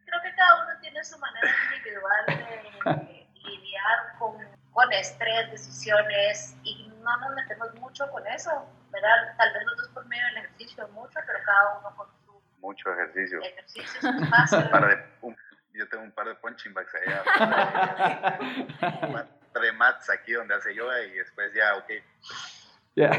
Creo 0.04 0.20
que 0.22 0.34
cada 0.36 0.64
uno 0.64 0.78
tiene 0.82 1.02
su 1.02 1.18
manera 1.18 1.48
individual 1.78 2.26
de 2.26 3.26
lidiar 3.42 4.18
con, 4.18 4.34
con 4.70 4.92
estrés, 4.92 5.50
decisiones 5.50 6.58
y 6.62 6.89
no 7.02 7.16
nos 7.18 7.34
metemos 7.34 7.74
mucho 7.74 8.10
con 8.10 8.26
eso, 8.26 8.50
¿verdad? 8.90 9.34
Tal 9.36 9.52
vez 9.52 9.62
los 9.64 9.76
dos 9.76 9.88
por 9.88 10.06
medio 10.06 10.24
del 10.26 10.38
ejercicio 10.38 10.88
mucho, 10.88 11.18
pero 11.26 11.38
cada 11.44 11.78
uno 11.78 11.96
con 11.96 12.08
su... 12.24 12.42
Mucho 12.60 12.92
ejercicio. 12.92 13.40
Ejercicio, 13.42 14.00
su 14.00 14.08
espacio. 14.22 14.60
yo 15.72 15.88
tengo 15.88 16.04
un 16.04 16.12
par 16.12 16.26
de 16.26 16.34
punching 16.36 16.74
bags 16.74 16.94
allá. 16.94 17.22
un 19.08 19.12
par 19.52 19.62
de 19.62 19.72
mats 19.72 20.10
aquí 20.10 20.32
donde 20.32 20.54
hace 20.54 20.74
yoga 20.74 21.00
y 21.02 21.12
después 21.12 21.52
ya, 21.54 21.76
ok. 21.76 21.90
Ya, 22.96 23.10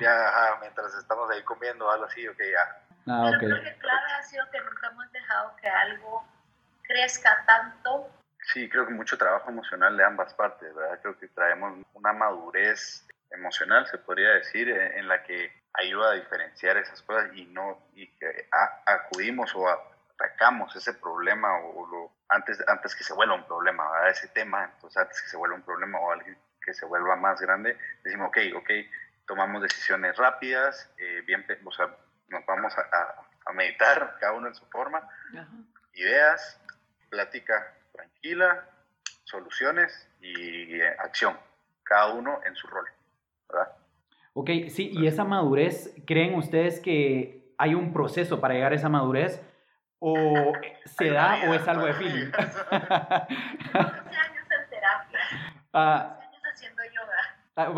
ya 0.00 0.58
mientras 0.60 0.94
estamos 0.94 1.30
ahí 1.30 1.42
comiendo, 1.42 1.90
algo 1.90 2.06
así, 2.06 2.26
ok, 2.26 2.38
ya. 2.38 2.80
Ah, 3.06 3.30
pero 3.38 3.38
creo 3.38 3.62
que 3.62 3.78
clave 3.78 4.12
ha 4.18 4.22
sido 4.22 4.50
que 4.50 4.60
nunca 4.60 4.88
hemos 4.88 5.12
dejado 5.12 5.54
que 5.56 5.68
algo 5.68 6.26
crezca 6.82 7.44
tanto 7.46 8.10
Sí, 8.52 8.68
creo 8.68 8.86
que 8.86 8.92
mucho 8.92 9.16
trabajo 9.16 9.50
emocional 9.50 9.96
de 9.96 10.04
ambas 10.04 10.34
partes, 10.34 10.74
¿verdad? 10.74 10.98
Creo 11.00 11.18
que 11.18 11.28
traemos 11.28 11.78
una 11.94 12.12
madurez 12.12 13.06
emocional, 13.30 13.86
se 13.86 13.98
podría 13.98 14.30
decir, 14.30 14.68
en 14.68 15.08
la 15.08 15.22
que 15.22 15.50
ayuda 15.74 16.10
a 16.10 16.14
diferenciar 16.14 16.76
esas 16.76 17.02
cosas 17.02 17.30
y 17.34 17.46
no 17.46 17.78
y 17.94 18.06
que 18.16 18.48
acudimos 18.86 19.54
o 19.54 19.68
atacamos 19.68 20.74
ese 20.76 20.94
problema 20.94 21.58
o 21.58 21.86
lo, 21.86 22.12
antes, 22.28 22.62
antes 22.68 22.94
que 22.94 23.02
se 23.02 23.14
vuelva 23.14 23.34
un 23.34 23.46
problema, 23.46 23.90
¿verdad? 23.90 24.10
Ese 24.10 24.28
tema, 24.28 24.70
entonces 24.74 24.96
antes 24.98 25.20
que 25.22 25.28
se 25.28 25.36
vuelva 25.36 25.56
un 25.56 25.62
problema 25.62 25.98
o 25.98 26.12
alguien 26.12 26.36
que 26.64 26.74
se 26.74 26.86
vuelva 26.86 27.16
más 27.16 27.40
grande, 27.40 27.76
decimos, 28.02 28.28
ok, 28.28 28.38
ok, 28.56 28.70
tomamos 29.26 29.62
decisiones 29.62 30.16
rápidas, 30.16 30.90
eh, 30.98 31.22
bien, 31.26 31.44
o 31.64 31.72
sea, 31.72 31.88
nos 32.28 32.46
vamos 32.46 32.72
a, 32.78 33.26
a, 33.46 33.52
meditar, 33.52 34.16
cada 34.20 34.32
uno 34.32 34.48
en 34.48 34.54
su 34.54 34.64
forma, 34.66 35.06
ideas, 35.94 36.60
plática 37.10 37.74
tranquila, 37.94 38.68
soluciones 39.24 40.08
y 40.20 40.80
eh, 40.80 40.88
acción, 40.98 41.38
cada 41.82 42.12
uno 42.12 42.40
en 42.44 42.54
su 42.54 42.66
rol. 42.66 42.86
¿verdad? 43.48 43.72
Ok, 44.34 44.50
sí, 44.68 44.90
y 44.92 45.06
esa 45.06 45.24
madurez, 45.24 45.94
¿creen 46.06 46.34
ustedes 46.34 46.80
que 46.80 47.54
hay 47.56 47.74
un 47.74 47.92
proceso 47.92 48.40
para 48.40 48.54
llegar 48.54 48.72
a 48.72 48.76
esa 48.76 48.88
madurez? 48.88 49.40
¿O 50.00 50.52
se 50.84 51.10
da 51.10 51.40
o 51.48 51.54
es 51.54 51.66
algo 51.68 51.86
de 51.86 51.94
feeling? 51.94 52.32
años 52.70 53.28
en 54.50 54.70
terapia. 54.70 55.20
Ah, 55.72 56.18
años 56.20 56.42
haciendo 56.52 56.82
yoga. 56.84 57.16
Ah, 57.56 57.68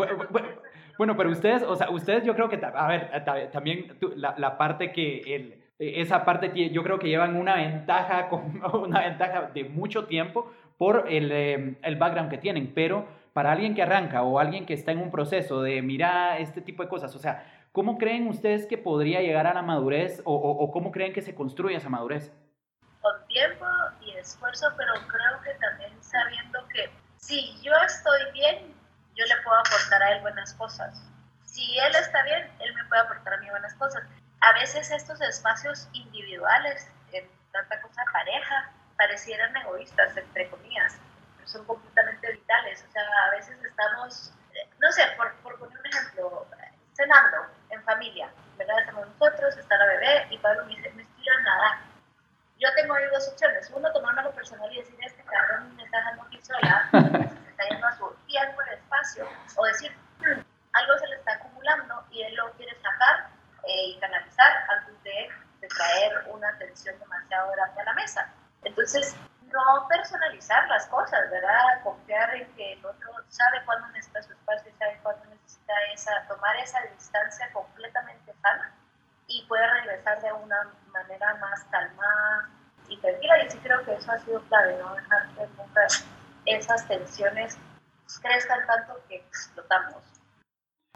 bueno, 0.97 1.15
pero 1.15 1.29
ustedes, 1.29 1.61
o 1.61 1.75
sea, 1.75 1.91
ustedes 1.91 2.23
yo 2.23 2.33
creo 2.33 2.49
que, 2.49 2.59
a 2.63 2.87
ver, 2.87 3.23
también 3.51 3.95
la, 4.15 4.33
la 4.37 4.57
parte 4.57 4.91
que 4.91 5.35
el, 5.35 5.66
esa 5.79 6.25
parte 6.25 6.51
yo 6.69 6.83
creo 6.83 6.99
que 6.99 7.07
llevan 7.07 7.35
una 7.35 7.55
ventaja, 7.55 8.29
una 8.73 9.01
ventaja 9.01 9.51
de 9.53 9.65
mucho 9.65 10.05
tiempo 10.05 10.51
por 10.77 11.05
el, 11.09 11.31
em, 11.31 11.75
el 11.83 11.95
background 11.95 12.29
que 12.29 12.37
tienen, 12.37 12.73
pero 12.73 13.07
para 13.33 13.51
alguien 13.51 13.75
que 13.75 13.83
arranca 13.83 14.23
o 14.23 14.39
alguien 14.39 14.65
que 14.65 14.73
está 14.73 14.91
en 14.91 14.99
un 14.99 15.11
proceso 15.11 15.61
de 15.61 15.81
mira 15.81 16.39
este 16.39 16.61
tipo 16.61 16.81
de 16.81 16.89
cosas, 16.89 17.15
o 17.15 17.19
sea, 17.19 17.67
¿cómo 17.71 17.97
creen 17.97 18.27
ustedes 18.27 18.65
que 18.65 18.77
podría 18.77 19.21
llegar 19.21 19.45
a 19.45 19.53
la 19.53 19.61
madurez 19.61 20.21
o, 20.25 20.33
o, 20.33 20.71
cómo 20.71 20.91
creen 20.91 21.13
que 21.13 21.21
se 21.21 21.35
construye 21.35 21.77
esa 21.77 21.89
madurez? 21.89 22.31
Con 23.01 23.27
tiempo 23.27 23.65
y 24.01 24.11
esfuerzo, 24.17 24.67
pero 24.75 24.93
creo 25.07 25.41
que 25.43 25.59
también 25.59 25.91
sabiendo 26.01 26.59
que 26.73 26.89
si 27.17 27.61
yo 27.61 27.71
estoy 27.85 28.31
bien, 28.33 28.73
yo 29.15 29.25
le 29.25 29.35
puedo 29.43 29.59
aportar 29.59 30.01
a 30.01 30.13
él 30.13 30.21
buenas 30.21 30.53
cosas. 30.55 31.07
Si 31.45 31.77
él 31.77 31.93
está 31.99 32.23
bien, 32.23 32.49
él 32.59 32.73
me 32.73 32.85
puede 32.85 33.01
aportar 33.01 33.33
a 33.33 33.37
mí 33.37 33.49
buenas 33.49 33.73
cosas. 33.75 34.03
A 34.41 34.53
veces 34.53 34.91
estos 34.91 35.19
espacios 35.21 35.87
individuales, 35.93 36.89
en 37.11 37.27
tanta 37.51 37.81
cosa 37.81 38.03
pareja, 38.11 38.71
parecieran 38.97 39.55
egoístas, 39.57 40.15
entre 40.15 40.49
comillas, 40.49 40.97
pero 41.35 41.47
son 41.47 41.65
completamente 41.65 42.31
vitales. 42.31 42.85
O 42.87 42.91
sea, 42.91 43.03
a 43.27 43.31
veces 43.31 43.61
estamos, 43.63 44.33
no 44.79 44.91
sé, 44.91 45.03
por, 45.17 45.33
por 45.37 45.57
poner 45.59 45.79
un 45.79 45.85
ejemplo, 45.85 46.47
cenando 46.97 47.37
en 47.69 47.83
familia, 47.83 48.29
¿verdad? 48.57 48.79
Estamos 48.79 49.07
nosotros, 49.07 49.55
está 49.57 49.77
la 49.77 49.85
bebé 49.85 50.27
y 50.31 50.37
Pablo 50.39 50.65
me 50.65 50.75
dice, 50.75 50.91
me 50.91 51.03
estoy 51.03 51.25
a 51.29 51.41
nadar. 51.41 51.77
Yo 52.59 52.67
tengo 52.75 52.95
ahí 52.95 53.05
dos 53.13 53.27
opciones. 53.29 53.69
Uno, 53.71 53.91
tomarme 53.93 54.23
lo 54.23 54.31
personal 54.31 54.71
y 54.73 54.77
decir, 54.77 54.97
este 55.01 55.23
cabrón 55.23 55.75
me 55.75 55.83
está 55.83 55.97
dejando 55.97 56.23
aquí 56.23 56.41
sola, 56.41 56.89
se 56.91 57.49
está 57.51 57.69
yendo 57.69 57.87
a 57.87 57.97
su 57.97 58.09
tiempo, 58.25 58.61
el 58.63 58.73
espacio, 58.79 59.29
o 59.55 59.65
decir, 59.65 59.95
hmm, 60.19 60.41
algo 60.73 60.97
se 60.99 61.07
le 61.07 61.15
está 61.15 61.33
acumulando 61.33 62.03
y 62.09 62.23
él 62.23 62.35
lo 62.35 62.51
quiere 62.53 62.75
sacar 62.81 63.29
eh, 63.63 63.89
y 63.89 63.99
canalizar 63.99 64.51
antes 64.69 65.03
de, 65.03 65.29
de, 65.61 65.66
traer 65.77 66.11
una 66.33 66.49
atención 66.49 66.97
demasiado 66.99 67.51
grande 67.51 67.81
a 67.81 67.85
la 67.85 67.93
mesa. 67.93 68.33
Entonces, 68.63 69.15
no 69.43 69.87
personalizar 69.87 70.67
las 70.67 70.87
cosas, 70.87 71.29
¿verdad? 71.31 71.83
Confiar 71.83 72.35
en 72.35 72.47
que 72.55 72.73
el 72.73 72.85
otro 72.85 73.09
sabe 73.29 73.63
cuándo 73.65 73.87
necesita 73.89 74.21
su 74.23 74.33
espacio 74.33 74.71
y 74.71 74.77
sabe 74.77 74.99
cuándo 75.03 75.25
necesita 75.25 75.73
esa, 75.93 76.11
tomar 76.27 76.55
esa 76.57 76.79
distancia 76.93 77.49
completamente 77.53 78.33
sana 78.41 78.73
y 79.27 79.45
puede 79.47 79.67
regresar 79.67 80.21
de 80.21 80.33
una 80.33 80.73
manera 80.91 81.35
más 81.35 81.63
calmada 81.65 82.49
y 82.89 82.97
tranquila. 82.99 83.43
Y 83.43 83.49
sí 83.49 83.57
creo 83.59 83.83
que 83.85 83.93
eso 83.93 84.11
ha 84.11 84.19
sido 84.19 84.41
clave, 84.43 84.77
no 84.77 84.95
dejar 84.95 85.27
que 85.29 85.47
nunca 85.57 85.87
esas 86.45 86.87
tensiones 86.87 87.57
crezcan 88.21 88.65
tanto 88.65 88.99
que 89.07 89.17
explotamos. 89.17 90.03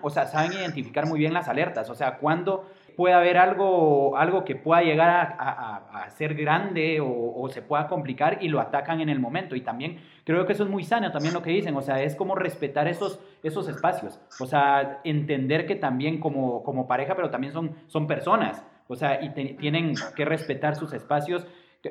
O 0.02 0.10
sea, 0.10 0.26
saben 0.26 0.54
identificar 0.54 1.06
muy 1.06 1.20
bien 1.20 1.34
las 1.34 1.48
alertas, 1.48 1.90
o 1.90 1.96
sea, 1.96 2.18
cuando 2.18 2.72
puede 3.02 3.16
haber 3.16 3.40
algo, 3.40 4.16
algo 4.16 4.46
que 4.46 4.56
pueda 4.56 4.84
llegar 4.84 5.10
a, 5.10 6.08
ser 6.12 6.36
grande 6.36 7.00
o, 7.02 7.50
se 7.50 7.64
pueda 7.64 7.88
complicar 7.88 8.38
y 8.42 8.48
lo 8.48 8.60
atacan 8.60 9.02
en 9.02 9.10
el 9.10 9.20
momento. 9.20 9.56
Y 9.56 9.62
también 9.62 9.98
creo 10.24 10.46
que 10.46 10.54
eso 10.54 10.66
es 10.66 10.70
muy 10.70 10.84
sano, 10.84 11.12
también 11.12 11.34
lo 11.34 11.42
que 11.42 11.50
dicen, 11.50 11.76
o 11.76 11.82
sea, 11.82 12.04
es 12.04 12.16
como 12.16 12.36
respetar 12.36 12.88
esos, 12.88 13.20
esos 13.42 13.68
espacios, 13.68 14.22
o 14.40 14.46
sea, 14.46 15.00
entender 15.04 15.66
que 15.66 15.76
también 15.76 16.20
como, 16.20 16.62
como 16.62 16.88
pareja, 16.88 17.16
pero 17.16 17.32
también 17.32 17.54
son, 17.54 17.76
son 17.88 18.06
personas, 18.06 18.64
o 18.88 18.96
sea, 18.96 19.20
y 19.24 19.30
tienen 19.56 19.96
que 20.16 20.24
respetar 20.24 20.76
sus 20.76 20.94
espacios. 20.94 21.48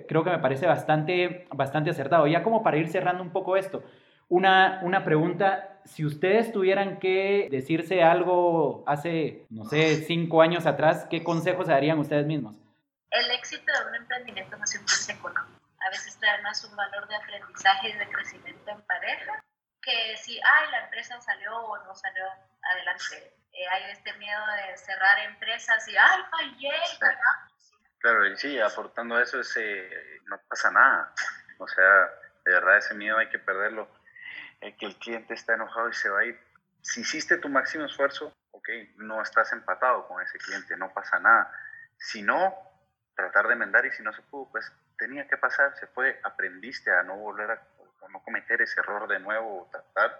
Creo 0.07 0.23
que 0.23 0.31
me 0.31 0.38
parece 0.38 0.68
bastante, 0.68 1.49
bastante 1.53 1.90
acertado. 1.90 2.29
Ya 2.29 2.44
como 2.44 2.62
para 2.62 2.77
ir 2.77 2.87
cerrando 2.87 3.25
un 3.25 3.31
poco 3.31 3.57
esto, 3.57 3.83
una, 4.31 4.81
una 4.83 5.05
pregunta, 5.05 5.81
si 5.85 6.07
ustedes 6.07 6.53
tuvieran 6.53 6.99
que 7.01 7.49
decirse 7.51 8.03
algo 8.03 8.85
hace, 8.87 9.45
no 9.51 9.64
sé, 9.64 10.05
cinco 10.07 10.40
años 10.40 10.66
atrás, 10.66 11.07
¿qué 11.11 11.23
consejos 11.23 11.66
darían 11.66 11.99
ustedes 11.99 12.27
mismos? 12.27 12.57
El 13.11 13.31
éxito 13.33 13.73
de 13.73 13.88
un 13.88 13.95
emprendimiento 13.97 14.57
no 14.57 14.66
siempre 14.66 14.95
es 14.95 15.09
económico. 15.09 15.61
A 15.85 15.90
veces 15.90 16.16
trae 16.21 16.40
más 16.43 16.64
un 16.64 16.77
valor 16.77 17.09
de 17.09 17.16
aprendizaje 17.16 17.90
y 17.90 17.93
de 17.93 18.09
crecimiento 18.09 18.71
en 18.71 18.81
pareja 18.83 19.45
que 19.83 20.16
si, 20.16 20.38
ay, 20.38 20.71
la 20.71 20.85
empresa 20.85 21.21
salió 21.21 21.57
o 21.57 21.85
no 21.85 21.95
salió 21.95 22.23
adelante. 22.62 23.35
Eh, 23.53 23.66
hay 23.69 23.90
este 23.90 24.12
miedo 24.14 24.40
de 24.57 24.77
cerrar 24.77 25.19
empresas 25.27 25.88
y, 25.88 25.97
ay, 25.97 26.23
fallé, 26.31 26.71
Claro, 27.99 28.27
y 28.29 28.37
sí, 28.37 28.61
aportando 28.61 29.21
eso, 29.21 29.40
ese, 29.40 29.90
no 30.27 30.38
pasa 30.49 30.71
nada. 30.71 31.12
O 31.59 31.66
sea, 31.66 31.85
de 32.45 32.53
verdad 32.53 32.79
ese 32.79 32.95
miedo 32.95 33.19
hay 33.19 33.29
que 33.29 33.38
perderlo 33.38 33.88
que 34.61 34.87
el 34.87 34.96
cliente 34.96 35.35
está 35.35 35.55
enojado 35.55 35.88
y 35.88 35.94
se 35.94 36.09
va 36.09 36.20
a 36.20 36.25
ir. 36.25 36.38
Si 36.83 37.01
hiciste 37.01 37.38
tu 37.38 37.49
máximo 37.49 37.85
esfuerzo, 37.85 38.35
ok, 38.53 38.68
no 38.96 39.23
estás 39.23 39.53
empatado 39.53 40.07
con 40.07 40.23
ese 40.23 40.38
cliente, 40.38 40.77
no 40.77 40.92
pasa 40.92 41.18
nada. 41.18 41.53
Si 41.96 42.23
no, 42.23 42.55
tratar 43.14 43.46
de 43.46 43.55
enmendar 43.55 43.85
y 43.87 43.92
si 43.92 44.03
no 44.03 44.12
se 44.12 44.23
pudo, 44.23 44.51
pues 44.51 44.70
tenía 44.99 45.27
que 45.27 45.37
pasar, 45.37 45.77
se 45.77 45.87
fue, 45.88 46.20
aprendiste 46.23 46.90
a 46.90 47.03
no 47.03 47.16
volver 47.16 47.51
a, 47.51 47.62
no 48.11 48.23
cometer 48.23 48.61
ese 48.62 48.81
error 48.81 49.09
de 49.09 49.18
nuevo, 49.18 49.68
tratar 49.70 50.16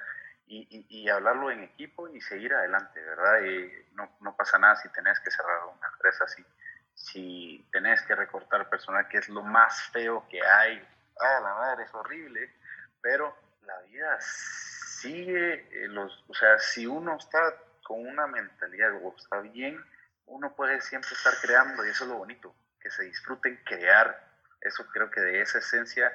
y, 0.46 0.87
y, 0.88 1.09
hablarlo 1.09 1.50
en 1.50 1.62
equipo 1.62 2.09
y 2.09 2.20
seguir 2.20 2.53
adelante, 2.53 3.00
¿verdad? 3.00 3.40
Y 3.42 3.94
no, 3.94 4.11
no, 4.20 4.35
pasa 4.35 4.59
nada 4.59 4.74
si 4.76 4.88
tenés 4.88 5.20
que 5.20 5.31
cerrar 5.31 5.64
una 5.64 5.88
empresa, 5.92 6.26
si, 6.26 6.44
si 6.92 7.68
tenés 7.70 8.03
que 8.03 8.16
recortar 8.16 8.68
personal, 8.68 9.07
que 9.09 9.18
es 9.18 9.29
lo 9.29 9.42
más 9.42 9.81
feo 9.92 10.26
que 10.29 10.44
hay. 10.44 10.85
Ah, 11.20 11.40
la 11.40 11.55
madre, 11.55 11.85
es 11.85 11.94
horrible, 11.94 12.53
pero 13.00 13.37
la 13.70 13.87
vida 13.87 14.18
sigue, 14.20 15.68
eh, 15.70 15.88
los, 15.88 16.24
o 16.28 16.35
sea, 16.35 16.59
si 16.59 16.87
uno 16.87 17.16
está 17.16 17.38
con 17.85 18.06
una 18.06 18.26
mentalidad 18.26 18.92
o 19.02 19.14
está 19.16 19.40
bien, 19.40 19.83
uno 20.26 20.54
puede 20.54 20.80
siempre 20.80 21.11
estar 21.12 21.35
creando 21.40 21.85
y 21.85 21.90
eso 21.90 22.04
es 22.04 22.11
lo 22.11 22.18
bonito, 22.18 22.54
que 22.80 22.90
se 22.90 23.04
disfruten 23.04 23.61
crear. 23.64 24.28
Eso 24.61 24.87
creo 24.92 25.11
que 25.11 25.20
de 25.20 25.40
esa 25.40 25.59
esencia 25.59 26.12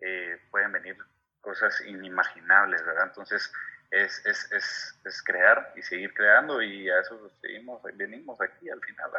eh, 0.00 0.40
pueden 0.50 0.72
venir 0.72 0.96
cosas 1.40 1.80
inimaginables, 1.80 2.84
¿verdad? 2.84 3.06
Entonces 3.06 3.52
es, 3.90 4.24
es, 4.26 4.52
es, 4.52 5.00
es, 5.04 5.22
crear 5.22 5.72
y 5.76 5.82
seguir 5.82 6.12
creando 6.12 6.60
y 6.60 6.90
a 6.90 7.00
eso 7.00 7.30
seguimos, 7.40 7.80
venimos 7.94 8.40
aquí 8.40 8.68
al 8.68 8.80
final 8.80 9.10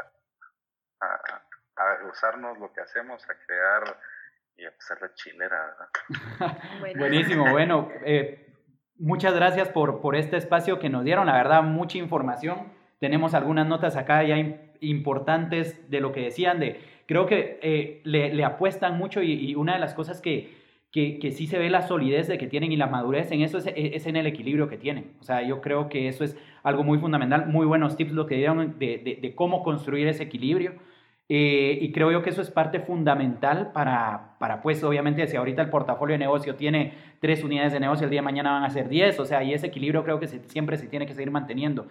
a, 1.00 1.06
a, 1.06 1.42
a 1.78 2.04
gozarnos 2.04 2.60
lo 2.60 2.72
que 2.74 2.82
hacemos, 2.82 3.28
a 3.30 3.36
crear 3.46 4.00
y 4.58 4.66
a 4.66 4.72
pasar 4.72 4.98
la 5.02 5.14
chilera, 5.14 5.58
¿verdad? 6.40 6.58
Buenísimo, 6.98 7.52
bueno, 7.52 7.90
eh, 8.06 8.56
muchas 8.98 9.36
gracias 9.36 9.70
por, 9.70 10.02
por 10.02 10.16
este 10.16 10.38
espacio 10.38 10.80
que 10.80 10.90
nos 10.90 11.04
dieron, 11.04 11.28
la 11.28 11.34
verdad, 11.34 11.62
mucha 11.64 11.98
información. 11.98 12.74
Tenemos 13.00 13.36
algunas 13.36 13.68
notas 13.68 13.96
acá 13.96 14.24
ya 14.24 14.38
importantes 14.80 15.90
de 15.90 16.02
lo 16.02 16.12
que 16.12 16.22
decían, 16.22 16.60
de 16.60 16.82
creo 17.06 17.28
que 17.28 17.60
eh, 17.62 18.02
le, 18.04 18.34
le, 18.34 18.44
apuestan 18.44 18.98
mucho 18.98 19.22
y, 19.22 19.54
una 19.56 19.74
de 19.74 19.80
las 19.80 19.94
cosas 19.94 20.22
que, 20.22 20.56
que, 20.92 21.20
que, 21.20 21.32
sí 21.32 21.46
se 21.46 21.60
ve 21.60 21.70
la 21.70 21.84
solidez 21.84 22.28
de 22.28 22.40
que 22.40 22.48
tienen 22.48 22.72
y 22.72 22.78
la 22.78 22.88
madurez 22.88 23.32
en 23.32 23.42
eso 23.42 23.60
es, 23.60 23.68
es, 23.76 24.08
en 24.08 24.16
el 24.16 24.26
equilibrio 24.26 24.68
que 24.68 24.78
tienen. 24.78 25.14
O 25.20 25.24
sea, 25.24 25.44
yo 25.44 25.62
creo 25.62 25.90
que 25.90 26.08
eso 26.08 26.24
es 26.24 26.36
algo 26.64 26.84
muy 26.84 26.98
fundamental, 26.98 27.48
muy 27.48 27.66
buenos 27.68 27.96
tips 27.96 28.12
lo 28.12 28.26
que 28.26 28.36
dieron 28.36 28.80
de, 28.80 28.98
de, 28.98 29.20
de 29.22 29.36
cómo 29.36 29.64
construir 29.64 30.08
ese 30.08 30.24
equilibrio. 30.24 30.74
Eh, 31.30 31.78
y 31.82 31.92
creo 31.92 32.12
yo 32.12 32.24
que 32.24 32.30
eso 32.30 32.42
es 32.42 32.50
parte 32.50 32.80
fundamental 32.80 33.72
para, 33.74 34.36
para, 34.40 34.62
pues, 34.62 34.82
obviamente, 34.84 35.28
si 35.28 35.36
ahorita 35.36 35.62
el 35.62 35.70
portafolio 35.70 36.14
de 36.14 36.20
negocio 36.20 36.56
tiene 36.56 36.94
tres 37.20 37.44
unidades 37.44 37.74
de 37.74 37.82
negocio, 37.82 38.06
el 38.06 38.12
día 38.12 38.20
de 38.20 38.26
mañana 38.26 38.52
van 38.52 38.64
a 38.64 38.70
ser 38.70 38.88
diez, 38.88 39.20
o 39.20 39.26
sea, 39.26 39.44
y 39.44 39.54
ese 39.54 39.68
equilibrio 39.68 40.04
creo 40.04 40.20
que 40.20 40.28
siempre 40.28 40.78
se 40.78 40.88
tiene 40.88 41.06
que 41.06 41.14
seguir 41.14 41.32
manteniendo. 41.32 41.88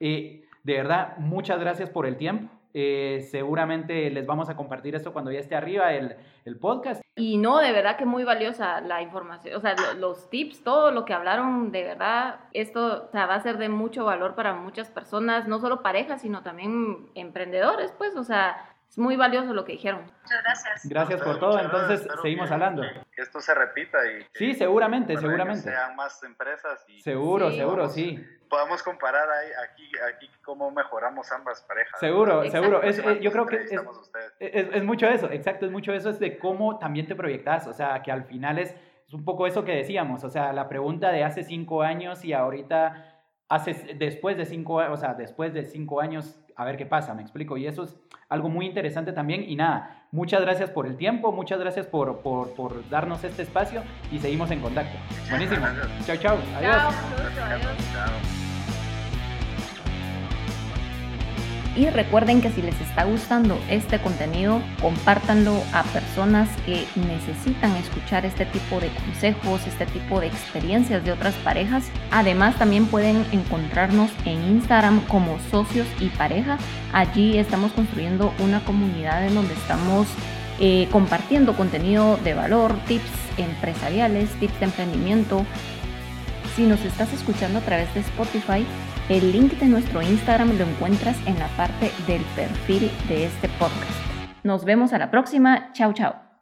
Eh, 0.00 0.44
de 0.64 0.74
verdad, 0.74 1.16
muchas 1.18 1.58
gracias 1.60 1.88
por 1.88 2.06
el 2.06 2.16
tiempo. 2.16 2.50
Eh, 2.76 3.24
seguramente 3.30 4.10
les 4.10 4.26
vamos 4.26 4.48
a 4.48 4.56
compartir 4.56 4.96
esto 4.96 5.12
cuando 5.12 5.30
ya 5.30 5.38
esté 5.38 5.54
arriba 5.54 5.92
el, 5.92 6.16
el, 6.44 6.56
podcast. 6.56 7.00
Y 7.14 7.38
no, 7.38 7.58
de 7.58 7.70
verdad 7.70 7.96
que 7.96 8.04
muy 8.04 8.24
valiosa 8.24 8.80
la 8.80 9.00
información, 9.00 9.54
o 9.54 9.60
sea, 9.60 9.76
los 9.96 10.28
tips, 10.28 10.64
todo 10.64 10.90
lo 10.90 11.04
que 11.04 11.14
hablaron, 11.14 11.70
de 11.70 11.84
verdad, 11.84 12.40
esto 12.52 13.04
o 13.04 13.10
sea, 13.12 13.26
va 13.26 13.36
a 13.36 13.40
ser 13.40 13.58
de 13.58 13.68
mucho 13.68 14.04
valor 14.04 14.34
para 14.34 14.54
muchas 14.54 14.90
personas, 14.90 15.46
no 15.46 15.60
solo 15.60 15.82
parejas, 15.82 16.22
sino 16.22 16.42
también 16.42 17.10
emprendedores, 17.14 17.92
pues, 17.96 18.16
o 18.16 18.24
sea, 18.24 18.73
es 18.94 18.98
muy 18.98 19.16
valioso 19.16 19.52
lo 19.52 19.64
que 19.64 19.72
dijeron. 19.72 20.02
Muchas 20.02 20.42
gracias. 20.44 20.88
Gracias 20.88 21.20
por 21.20 21.40
todo. 21.40 21.58
Entonces, 21.58 22.06
seguimos 22.22 22.48
hablando. 22.52 22.82
Que 23.12 23.22
esto 23.22 23.40
se 23.40 23.52
repita 23.52 23.98
y. 24.06 24.24
Sí, 24.34 24.54
seguramente, 24.54 25.16
seguramente. 25.16 25.64
Que 25.64 25.70
sean 25.70 25.96
más 25.96 26.22
empresas. 26.22 26.84
Y 26.86 27.00
seguro, 27.00 27.50
seguro, 27.50 27.88
sí. 27.88 28.24
Podamos 28.48 28.84
comparar 28.84 29.28
ahí, 29.28 29.48
aquí, 29.68 29.90
aquí 30.14 30.30
cómo 30.44 30.70
mejoramos 30.70 31.32
ambas 31.32 31.62
parejas. 31.62 31.98
Seguro, 31.98 32.48
seguro. 32.48 32.84
Es, 32.84 33.00
eh, 33.00 33.18
yo 33.20 33.32
creo 33.32 33.46
que 33.46 33.56
es, 33.56 33.72
es, 34.38 34.68
es, 34.72 34.84
mucho 34.84 35.08
eso, 35.08 35.28
exacto, 35.28 35.66
es 35.66 35.72
mucho 35.72 35.92
eso, 35.92 36.10
es 36.10 36.20
de 36.20 36.38
cómo 36.38 36.78
también 36.78 37.08
te 37.08 37.16
proyectas. 37.16 37.66
O 37.66 37.72
sea, 37.72 38.00
que 38.00 38.12
al 38.12 38.26
final 38.26 38.60
es, 38.60 38.76
es 39.08 39.12
un 39.12 39.24
poco 39.24 39.48
eso 39.48 39.64
que 39.64 39.72
decíamos. 39.72 40.22
O 40.22 40.30
sea, 40.30 40.52
la 40.52 40.68
pregunta 40.68 41.10
de 41.10 41.24
hace 41.24 41.42
cinco 41.42 41.82
años 41.82 42.24
y 42.24 42.32
ahorita 42.32 43.10
haces 43.48 43.98
después 43.98 44.36
de 44.36 44.44
cinco, 44.44 44.74
o 44.76 44.96
sea, 44.96 45.14
después 45.14 45.52
de 45.52 45.64
cinco 45.64 46.00
años, 46.00 46.38
a 46.56 46.64
ver 46.64 46.76
qué 46.76 46.86
pasa, 46.86 47.14
me 47.14 47.22
explico. 47.22 47.56
Y 47.56 47.66
eso 47.66 47.84
es 47.84 47.96
algo 48.28 48.48
muy 48.48 48.66
interesante 48.66 49.12
también. 49.12 49.44
Y 49.48 49.56
nada, 49.56 50.06
muchas 50.12 50.40
gracias 50.40 50.70
por 50.70 50.86
el 50.86 50.96
tiempo, 50.96 51.32
muchas 51.32 51.58
gracias 51.58 51.86
por, 51.86 52.20
por, 52.20 52.54
por 52.54 52.88
darnos 52.88 53.24
este 53.24 53.42
espacio 53.42 53.82
y 54.12 54.18
seguimos 54.18 54.50
en 54.50 54.60
contacto. 54.60 54.96
Buenísimo. 55.30 55.66
Chao, 56.06 56.16
chao. 56.16 56.38
Adiós. 56.56 56.94
Chao, 57.34 58.33
Y 61.76 61.90
recuerden 61.90 62.40
que 62.40 62.50
si 62.50 62.62
les 62.62 62.80
está 62.80 63.02
gustando 63.02 63.58
este 63.68 63.98
contenido, 63.98 64.62
compártanlo 64.80 65.60
a 65.72 65.82
personas 65.82 66.48
que 66.64 66.86
necesitan 66.94 67.74
escuchar 67.76 68.24
este 68.24 68.46
tipo 68.46 68.78
de 68.78 68.88
consejos, 68.90 69.66
este 69.66 69.86
tipo 69.86 70.20
de 70.20 70.28
experiencias 70.28 71.04
de 71.04 71.10
otras 71.10 71.34
parejas. 71.36 71.84
Además, 72.12 72.56
también 72.58 72.86
pueden 72.86 73.26
encontrarnos 73.32 74.10
en 74.24 74.42
Instagram 74.44 75.00
como 75.06 75.38
socios 75.50 75.88
y 75.98 76.10
pareja. 76.10 76.58
Allí 76.92 77.38
estamos 77.38 77.72
construyendo 77.72 78.32
una 78.38 78.64
comunidad 78.64 79.26
en 79.26 79.34
donde 79.34 79.54
estamos 79.54 80.06
eh, 80.60 80.86
compartiendo 80.92 81.56
contenido 81.56 82.18
de 82.22 82.34
valor, 82.34 82.76
tips 82.86 83.10
empresariales, 83.36 84.30
tips 84.38 84.60
de 84.60 84.66
emprendimiento. 84.66 85.44
Si 86.54 86.62
nos 86.62 86.80
estás 86.84 87.12
escuchando 87.12 87.58
a 87.58 87.62
través 87.62 87.92
de 87.94 88.00
Spotify, 88.00 88.64
el 89.08 89.32
link 89.32 89.52
de 89.54 89.66
nuestro 89.66 90.02
Instagram 90.02 90.56
lo 90.58 90.64
encuentras 90.64 91.16
en 91.26 91.38
la 91.38 91.48
parte 91.56 91.90
del 92.06 92.22
perfil 92.36 92.90
de 93.08 93.26
este 93.26 93.48
podcast. 93.58 94.14
Nos 94.42 94.64
vemos 94.64 94.92
a 94.92 94.98
la 94.98 95.10
próxima. 95.10 95.72
Chao, 95.72 95.92
chao. 95.92 96.33